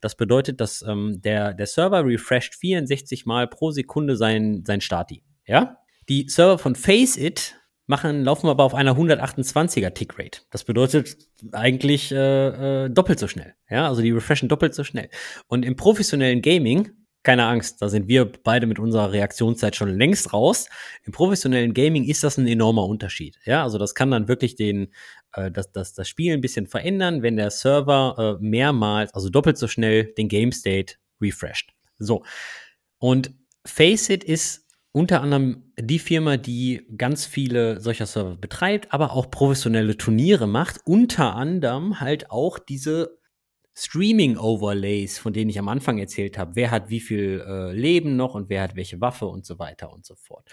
[0.00, 5.22] Das bedeutet, dass ähm, der, der Server refresht 64 Mal pro Sekunde sein, sein Stati.
[5.46, 5.76] Ja?
[6.08, 10.42] Die Server von Faceit machen, laufen aber auf einer 128er Tickrate.
[10.50, 11.16] Das bedeutet
[11.52, 13.54] eigentlich äh, äh, doppelt so schnell.
[13.68, 15.08] Ja, also die refreshen doppelt so schnell.
[15.48, 16.90] Und im professionellen Gaming,
[17.22, 20.68] keine Angst, da sind wir beide mit unserer Reaktionszeit schon längst raus.
[21.04, 23.38] Im professionellen Gaming ist das ein enormer Unterschied.
[23.44, 24.92] Ja, also das kann dann wirklich den,
[25.34, 29.58] äh, das, das, das Spiel ein bisschen verändern, wenn der Server äh, mehrmals, also doppelt
[29.58, 31.70] so schnell den Game State refresht.
[31.98, 32.24] So.
[32.98, 33.32] Und
[33.64, 39.96] Faceit ist unter anderem die Firma, die ganz viele solcher Server betreibt, aber auch professionelle
[39.96, 40.80] Turniere macht.
[40.84, 43.18] Unter anderem halt auch diese
[43.74, 46.56] Streaming-Overlays, von denen ich am Anfang erzählt habe.
[46.56, 49.90] Wer hat wie viel äh, Leben noch und wer hat welche Waffe und so weiter
[49.90, 50.46] und so fort.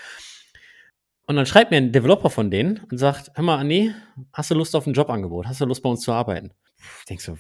[1.25, 3.93] Und dann schreibt mir ein Developer von denen und sagt, hör mal, Anni,
[4.33, 5.47] hast du Lust auf ein Jobangebot?
[5.47, 6.51] Hast du Lust bei uns zu arbeiten?
[6.99, 7.35] Ich denk so,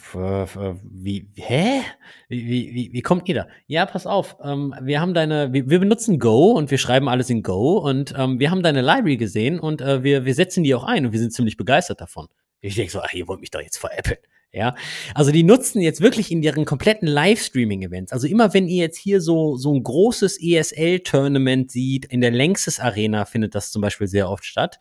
[0.83, 1.81] wie, hä?
[2.27, 3.47] Wie, wie, wie kommt ihr da?
[3.67, 7.29] Ja, pass auf, ähm, wir haben deine, wir, wir, benutzen Go und wir schreiben alles
[7.29, 10.75] in Go und ähm, wir haben deine Library gesehen und äh, wir, wir setzen die
[10.75, 12.27] auch ein und wir sind ziemlich begeistert davon.
[12.61, 14.19] Ich denk so, ach, ihr wollt mich doch jetzt veräppeln.
[14.51, 14.73] Ja,
[15.13, 18.11] also die nutzen jetzt wirklich in ihren kompletten Livestreaming-Events.
[18.11, 22.79] Also immer wenn ihr jetzt hier so, so ein großes ESL-Tournament sieht, in der Längstes
[22.79, 24.79] Arena findet das zum Beispiel sehr oft statt,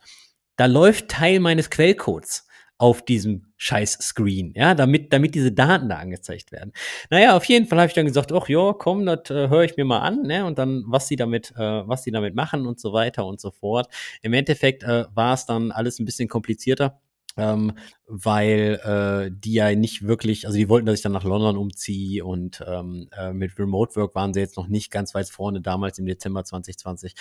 [0.55, 2.47] da läuft Teil meines Quellcodes
[2.79, 6.71] auf diesem scheiß Screen, ja, damit, damit diese Daten da angezeigt werden.
[7.09, 9.75] Naja, auf jeden Fall habe ich dann gesagt, ach ja, komm, das äh, höre ich
[9.75, 12.79] mir mal an, ne, und dann, was sie damit, äh, was sie damit machen und
[12.79, 13.93] so weiter und so fort.
[14.21, 16.99] Im Endeffekt äh, war es dann alles ein bisschen komplizierter.
[17.37, 17.73] Ähm,
[18.05, 22.25] weil äh, die ja nicht wirklich, also die wollten, dass ich dann nach London umziehe
[22.25, 25.99] und ähm, äh, mit Remote Work waren sie jetzt noch nicht ganz weit vorne damals
[25.99, 27.13] im Dezember 2020.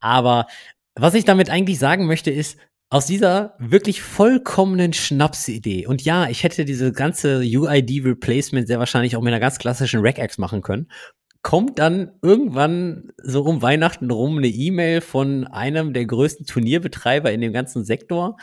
[0.00, 0.46] Aber
[0.96, 2.58] was ich damit eigentlich sagen möchte, ist,
[2.90, 5.86] aus dieser wirklich vollkommenen Schnapsidee.
[5.86, 10.38] Und ja, ich hätte diese ganze UID-Replacement sehr wahrscheinlich auch mit einer ganz klassischen Regex
[10.38, 10.90] machen können.
[11.42, 17.40] Kommt dann irgendwann so um Weihnachten rum eine E-Mail von einem der größten Turnierbetreiber in
[17.40, 18.36] dem ganzen Sektor,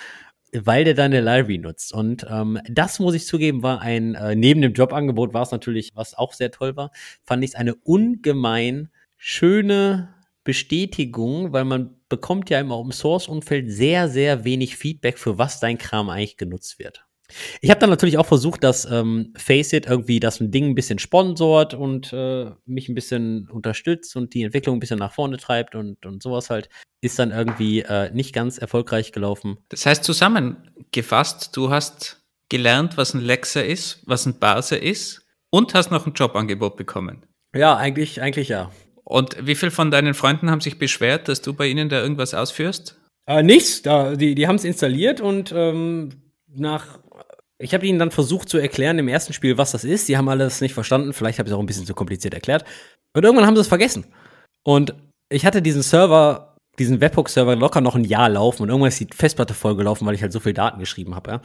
[0.54, 1.94] weil der dann eine Library nutzt.
[1.94, 5.92] Und ähm, das muss ich zugeben, war ein, äh, neben dem Jobangebot war es natürlich,
[5.94, 6.92] was auch sehr toll war,
[7.26, 13.72] fand ich es eine ungemein schöne Bestätigung, weil man bekommt ja im Open Source Umfeld
[13.72, 17.08] sehr, sehr wenig Feedback, für was dein Kram eigentlich genutzt wird.
[17.62, 21.00] Ich habe dann natürlich auch versucht, dass ähm, Faceit irgendwie das ein Ding ein bisschen
[21.00, 25.76] sponsort und äh, mich ein bisschen unterstützt und die Entwicklung ein bisschen nach vorne treibt
[25.76, 26.70] und, und sowas halt.
[27.02, 29.58] Ist dann irgendwie äh, nicht ganz erfolgreich gelaufen.
[29.70, 35.74] Das heißt zusammengefasst, du hast gelernt, was ein Lexer ist, was ein Barser ist und
[35.74, 37.26] hast noch ein Jobangebot bekommen.
[37.54, 38.72] Ja, eigentlich, eigentlich ja.
[39.10, 42.34] Und wie viele von deinen Freunden haben sich beschwert, dass du bei ihnen da irgendwas
[42.34, 43.00] ausführst?
[43.26, 43.82] Äh, nichts.
[43.82, 46.10] Da, die die haben es installiert und ähm,
[46.54, 47.00] nach.
[47.58, 50.10] Ich habe ihnen dann versucht zu erklären im ersten Spiel, was das ist.
[50.10, 51.14] Die haben alles nicht verstanden.
[51.14, 52.66] Vielleicht habe ich es auch ein bisschen zu kompliziert erklärt.
[53.16, 54.06] Und irgendwann haben sie es vergessen.
[54.64, 54.94] Und
[55.30, 59.08] ich hatte diesen Server diesen Webhook-Server locker noch ein Jahr laufen und irgendwann ist die
[59.14, 61.32] Festplatte vollgelaufen, weil ich halt so viel Daten geschrieben habe.
[61.32, 61.42] Ja?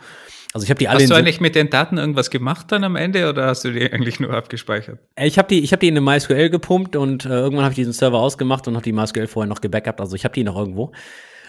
[0.52, 1.00] Also ich habe die alle.
[1.00, 3.90] Hast du eigentlich mit den Daten irgendwas gemacht dann am Ende oder hast du die
[3.90, 4.98] eigentlich nur abgespeichert?
[5.14, 7.72] Äh, ich habe die, ich habe die in eine MySQL gepumpt und äh, irgendwann habe
[7.72, 10.00] ich diesen Server ausgemacht und habe die MySQL vorher noch gebackupt.
[10.00, 10.92] Also ich habe die noch irgendwo.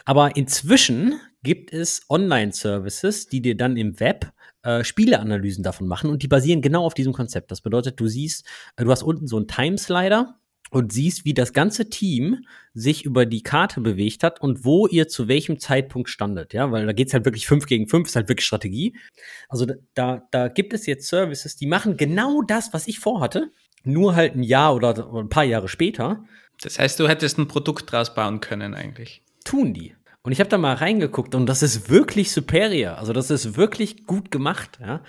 [0.05, 4.31] Aber inzwischen gibt es Online-Services, die dir dann im Web
[4.63, 7.51] äh, Spieleanalysen davon machen und die basieren genau auf diesem Konzept.
[7.51, 8.45] Das bedeutet, du siehst,
[8.77, 10.39] äh, du hast unten so einen Timeslider
[10.71, 15.07] und siehst, wie das ganze Team sich über die Karte bewegt hat und wo ihr
[15.07, 18.29] zu welchem Zeitpunkt standet, ja, weil da geht's halt wirklich fünf gegen fünf, ist halt
[18.29, 18.95] wirklich Strategie.
[19.49, 23.51] Also da, da gibt es jetzt Services, die machen genau das, was ich vorhatte,
[23.83, 26.23] nur halt ein Jahr oder ein paar Jahre später.
[26.61, 29.21] Das heißt, du hättest ein Produkt draus bauen können eigentlich.
[29.43, 29.95] Tun die.
[30.23, 32.97] Und ich habe da mal reingeguckt und das ist wirklich superior.
[32.97, 35.03] Also das ist wirklich gut gemacht, ja.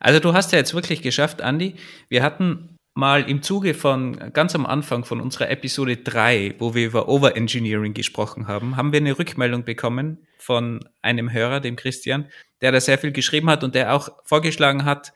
[0.00, 1.74] Also du hast ja jetzt wirklich geschafft, Andy.
[2.08, 6.84] Wir hatten mal im Zuge von ganz am Anfang von unserer Episode 3, wo wir
[6.84, 12.28] über Overengineering gesprochen haben, haben wir eine Rückmeldung bekommen von einem Hörer, dem Christian,
[12.60, 15.12] der da sehr viel geschrieben hat und der auch vorgeschlagen hat,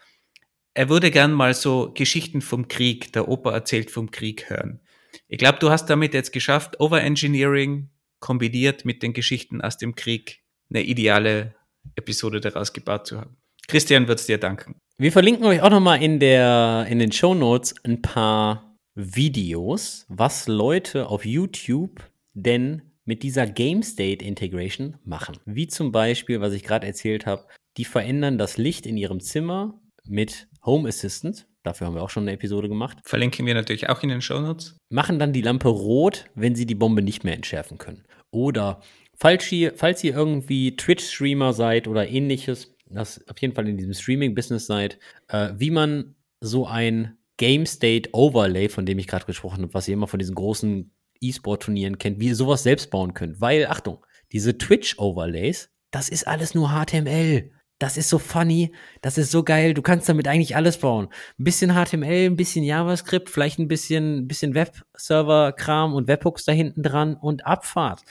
[0.74, 4.80] er würde gern mal so Geschichten vom Krieg, der Opa erzählt vom Krieg hören.
[5.26, 10.44] Ich glaube, du hast damit jetzt geschafft, Overengineering kombiniert mit den Geschichten aus dem Krieg
[10.70, 11.56] eine ideale
[11.96, 13.36] Episode daraus gebaut zu haben.
[13.66, 14.81] Christian wird es dir danken.
[14.98, 21.08] Wir verlinken euch auch nochmal in, in den Show Notes ein paar Videos, was Leute
[21.08, 25.38] auf YouTube denn mit dieser Game State Integration machen.
[25.44, 27.46] Wie zum Beispiel, was ich gerade erzählt habe,
[27.78, 31.46] die verändern das Licht in ihrem Zimmer mit Home Assistant.
[31.62, 32.98] Dafür haben wir auch schon eine Episode gemacht.
[33.04, 34.76] Verlinken wir natürlich auch in den Show Notes.
[34.90, 38.04] Machen dann die Lampe rot, wenn sie die Bombe nicht mehr entschärfen können.
[38.30, 38.82] Oder
[39.16, 43.94] falls ihr, falls ihr irgendwie Twitch-Streamer seid oder ähnliches, das auf jeden Fall in diesem
[43.94, 49.62] Streaming-Business seid, äh, wie man so ein Game State Overlay, von dem ich gerade gesprochen
[49.62, 53.40] habe, was ihr immer von diesen großen E-Sport-Turnieren kennt, wie ihr sowas selbst bauen könnt.
[53.40, 57.50] Weil, Achtung, diese Twitch-Overlays, das ist alles nur HTML.
[57.78, 59.74] Das ist so funny, das ist so geil.
[59.74, 61.08] Du kannst damit eigentlich alles bauen.
[61.38, 66.84] Ein bisschen HTML, ein bisschen JavaScript, vielleicht ein bisschen, bisschen Webserver-Kram und Webhooks da hinten
[66.84, 68.02] dran und Abfahrt.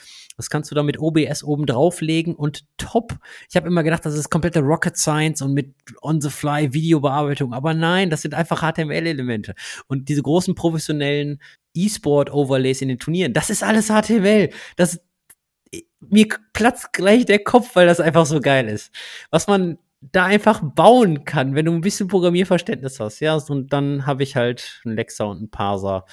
[0.42, 3.16] Das kannst du da mit OBS oben drauflegen und top.
[3.48, 5.72] Ich habe immer gedacht, das ist komplette Rocket Science und mit
[6.02, 7.54] on-the-fly Videobearbeitung.
[7.54, 9.54] Aber nein, das sind einfach HTML-Elemente.
[9.86, 11.40] Und diese großen professionellen
[11.74, 14.50] E-Sport-Overlays in den Turnieren, das ist alles HTML.
[14.74, 15.00] Das,
[16.00, 18.90] mir platzt gleich der Kopf, weil das einfach so geil ist.
[19.30, 23.36] Was man da einfach bauen kann, wenn du ein bisschen Programmierverständnis hast, ja.
[23.48, 26.04] Und dann habe ich halt einen Lexer und einen Parser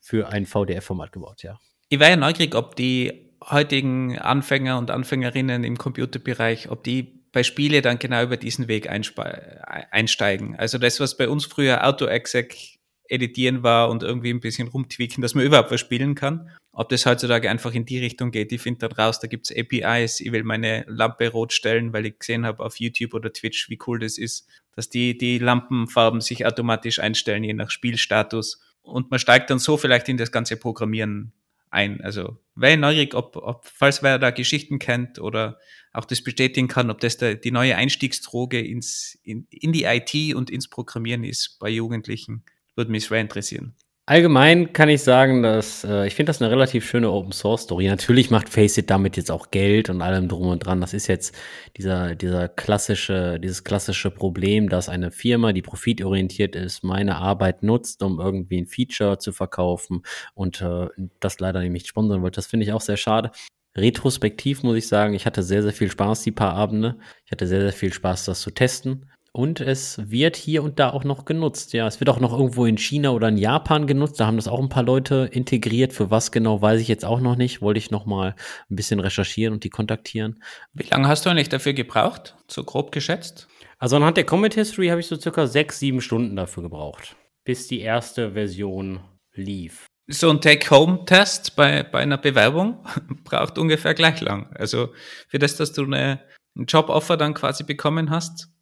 [0.00, 1.58] für ein VDF-Format gebaut, ja.
[1.90, 7.42] Ich war ja neugierig, ob die heutigen Anfänger und Anfängerinnen im Computerbereich, ob die bei
[7.42, 10.56] Spiele dann genau über diesen Weg einsteigen.
[10.56, 12.78] Also das, was bei uns früher Auto-Exec
[13.08, 16.50] editieren war und irgendwie ein bisschen rumtweaken, dass man überhaupt was spielen kann.
[16.72, 20.20] Ob das heutzutage einfach in die Richtung geht, ich finde dann raus, da gibt's APIs,
[20.20, 23.78] ich will meine Lampe rot stellen, weil ich gesehen habe auf YouTube oder Twitch, wie
[23.86, 28.60] cool das ist, dass die, die Lampenfarben sich automatisch einstellen, je nach Spielstatus.
[28.82, 31.32] Und man steigt dann so vielleicht in das ganze Programmieren
[31.74, 32.00] ein.
[32.00, 35.58] Also wäre neugierig, ob, ob, falls wer da Geschichten kennt oder
[35.92, 40.34] auch das bestätigen kann, ob das der, die neue Einstiegsdroge ins, in, in die IT
[40.34, 42.44] und ins Programmieren ist bei Jugendlichen.
[42.76, 43.74] Würde mich sehr interessieren.
[44.06, 47.86] Allgemein kann ich sagen, dass äh, ich finde das eine relativ schöne Open Source Story.
[47.86, 50.82] Natürlich macht Faceit damit jetzt auch Geld und allem drum und dran.
[50.82, 51.34] Das ist jetzt
[51.78, 58.02] dieser dieser klassische dieses klassische Problem, dass eine Firma, die profitorientiert ist, meine Arbeit nutzt,
[58.02, 60.02] um irgendwie ein Feature zu verkaufen
[60.34, 60.88] und äh,
[61.20, 62.36] das leider nicht sponsern wollte.
[62.36, 63.30] Das finde ich auch sehr schade.
[63.74, 66.98] Retrospektiv muss ich sagen, ich hatte sehr sehr viel Spaß die paar Abende.
[67.24, 69.06] Ich hatte sehr sehr viel Spaß, das zu testen.
[69.36, 71.72] Und es wird hier und da auch noch genutzt.
[71.72, 74.20] Ja, es wird auch noch irgendwo in China oder in Japan genutzt.
[74.20, 75.92] Da haben das auch ein paar Leute integriert.
[75.92, 77.60] Für was genau, weiß ich jetzt auch noch nicht.
[77.60, 78.36] Wollte ich noch mal
[78.70, 80.40] ein bisschen recherchieren und die kontaktieren.
[80.72, 82.36] Wie lange hast du eigentlich dafür gebraucht?
[82.46, 83.48] So grob geschätzt?
[83.80, 87.66] Also anhand der Comment History habe ich so circa sechs, sieben Stunden dafür gebraucht, bis
[87.66, 89.00] die erste Version
[89.32, 89.86] lief.
[90.06, 92.86] So ein Take-Home-Test bei, bei einer Bewerbung
[93.24, 94.54] braucht ungefähr gleich lang.
[94.54, 94.94] Also
[95.26, 96.20] für das, dass du eine,
[96.56, 98.53] ein Job-Offer dann quasi bekommen hast,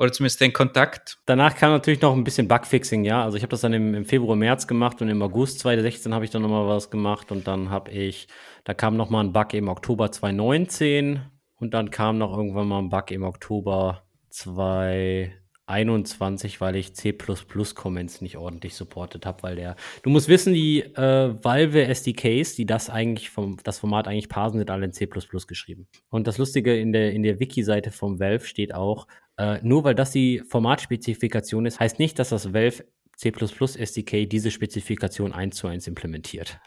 [0.00, 1.18] oder zumindest den Kontakt.
[1.26, 3.22] Danach kam natürlich noch ein bisschen Bugfixing, ja.
[3.22, 6.24] Also ich habe das dann im, im, Februar, März gemacht und im August 2016 habe
[6.24, 8.26] ich dann nochmal was gemacht und dann habe ich,
[8.64, 11.20] da kam nochmal ein Bug im Oktober 2019
[11.56, 18.38] und dann kam noch irgendwann mal ein Bug im Oktober 2021, weil ich C++-Comments nicht
[18.38, 23.28] ordentlich supportet habe, weil der, du musst wissen, die äh, Valve SDKs, die das eigentlich
[23.28, 25.88] vom, das Format eigentlich parsen, sind alle in C++ geschrieben.
[26.08, 29.06] Und das Lustige in der, in der Wiki-Seite vom Valve steht auch,
[29.40, 32.84] äh, nur weil das die Formatspezifikation ist, heißt nicht, dass das Valve
[33.16, 36.60] C++ SDK diese Spezifikation eins zu eins implementiert.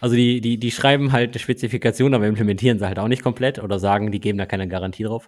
[0.00, 3.58] Also die, die, die schreiben halt eine Spezifikation, aber implementieren sie halt auch nicht komplett
[3.58, 5.26] oder sagen, die geben da keine Garantie drauf.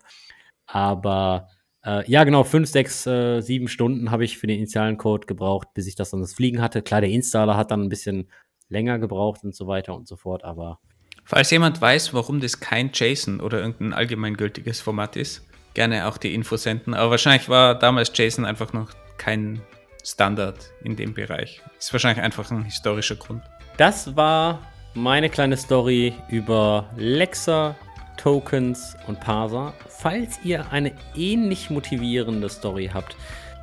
[0.67, 1.49] Aber
[1.85, 5.69] äh, ja, genau, fünf, sechs, äh, sieben Stunden habe ich für den initialen Code gebraucht,
[5.75, 6.81] bis ich das dann das Fliegen hatte.
[6.81, 8.31] Klar, der Installer hat dann ein bisschen
[8.71, 10.81] länger gebraucht und so weiter und so fort, aber.
[11.25, 16.35] Falls jemand weiß, warum das kein JSON oder irgendein allgemeingültiges Format ist, gerne auch die
[16.35, 16.95] Info senden.
[16.95, 19.61] Aber wahrscheinlich war damals JSON einfach noch kein
[20.05, 21.63] Standard in dem Bereich.
[21.79, 23.43] Ist wahrscheinlich einfach ein historischer Grund.
[23.77, 24.61] Das war
[24.95, 27.75] meine kleine Story über Lexa,
[28.17, 29.73] Tokens und Parser.
[29.89, 33.17] Falls ihr eine ähnlich motivierende Story habt,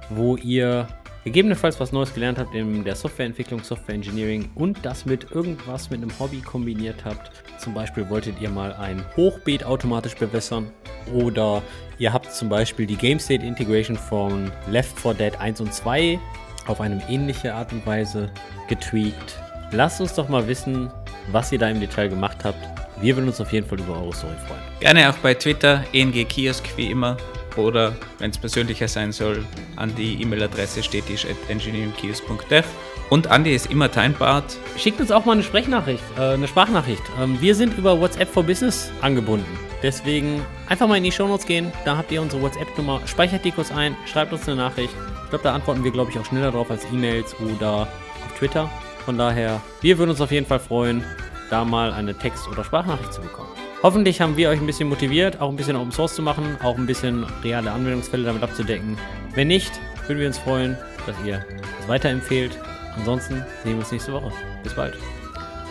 [0.10, 0.88] wo ihr
[1.24, 6.01] gegebenenfalls was Neues gelernt habt in der Softwareentwicklung, Software Engineering und das mit irgendwas mit
[6.01, 7.32] einem Hobby kombiniert habt.
[7.59, 10.72] Zum Beispiel wolltet ihr mal ein Hochbeet automatisch bewässern
[11.13, 11.61] oder
[11.97, 16.20] ihr habt zum Beispiel die Game State Integration von Left 4 Dead 1 und 2
[16.67, 18.32] auf eine ähnliche Art und Weise
[18.67, 19.38] getweakt.
[19.72, 20.91] Lasst uns doch mal wissen,
[21.32, 22.59] was ihr da im Detail gemacht habt.
[23.01, 24.61] Wir würden uns auf jeden Fall über eure Story freuen.
[24.80, 27.17] Gerne auch bei Twitter, ENG Kiosk wie immer
[27.57, 29.45] oder, wenn es persönlicher sein soll,
[29.75, 32.65] an die E-Mail-Adresse stetig.engineeringkeys.dev.
[33.09, 34.57] Und Andi ist immer Timebart.
[34.77, 37.01] Schickt uns auch mal eine Sprechnachricht, äh, eine Sprachnachricht.
[37.19, 39.47] Ähm, wir sind über WhatsApp for Business angebunden.
[39.81, 43.71] Deswegen einfach mal in die Shownotes gehen, da habt ihr unsere WhatsApp-Nummer, speichert die kurz
[43.71, 44.93] ein, schreibt uns eine Nachricht.
[45.23, 47.87] Ich glaube, da antworten wir, glaube ich, auch schneller drauf als E-Mails oder
[48.25, 48.69] auf Twitter.
[49.05, 51.03] Von daher, wir würden uns auf jeden Fall freuen,
[51.49, 53.59] da mal eine Text- oder Sprachnachricht zu bekommen.
[53.82, 56.77] Hoffentlich haben wir euch ein bisschen motiviert, auch ein bisschen Open Source zu machen, auch
[56.77, 58.97] ein bisschen reale Anwendungsfälle damit abzudecken.
[59.36, 59.71] Wenn nicht,
[60.07, 61.45] würden wir uns freuen, dass ihr
[61.80, 62.59] es weiterempfehlt.
[62.97, 64.32] Ansonsten sehen wir uns nächste Woche.
[64.63, 64.97] Bis bald.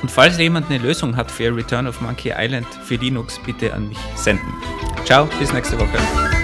[0.01, 3.89] Und falls jemand eine Lösung hat für Return of Monkey Island für Linux, bitte an
[3.89, 4.55] mich senden.
[5.05, 6.38] Ciao, bis nächste Woche.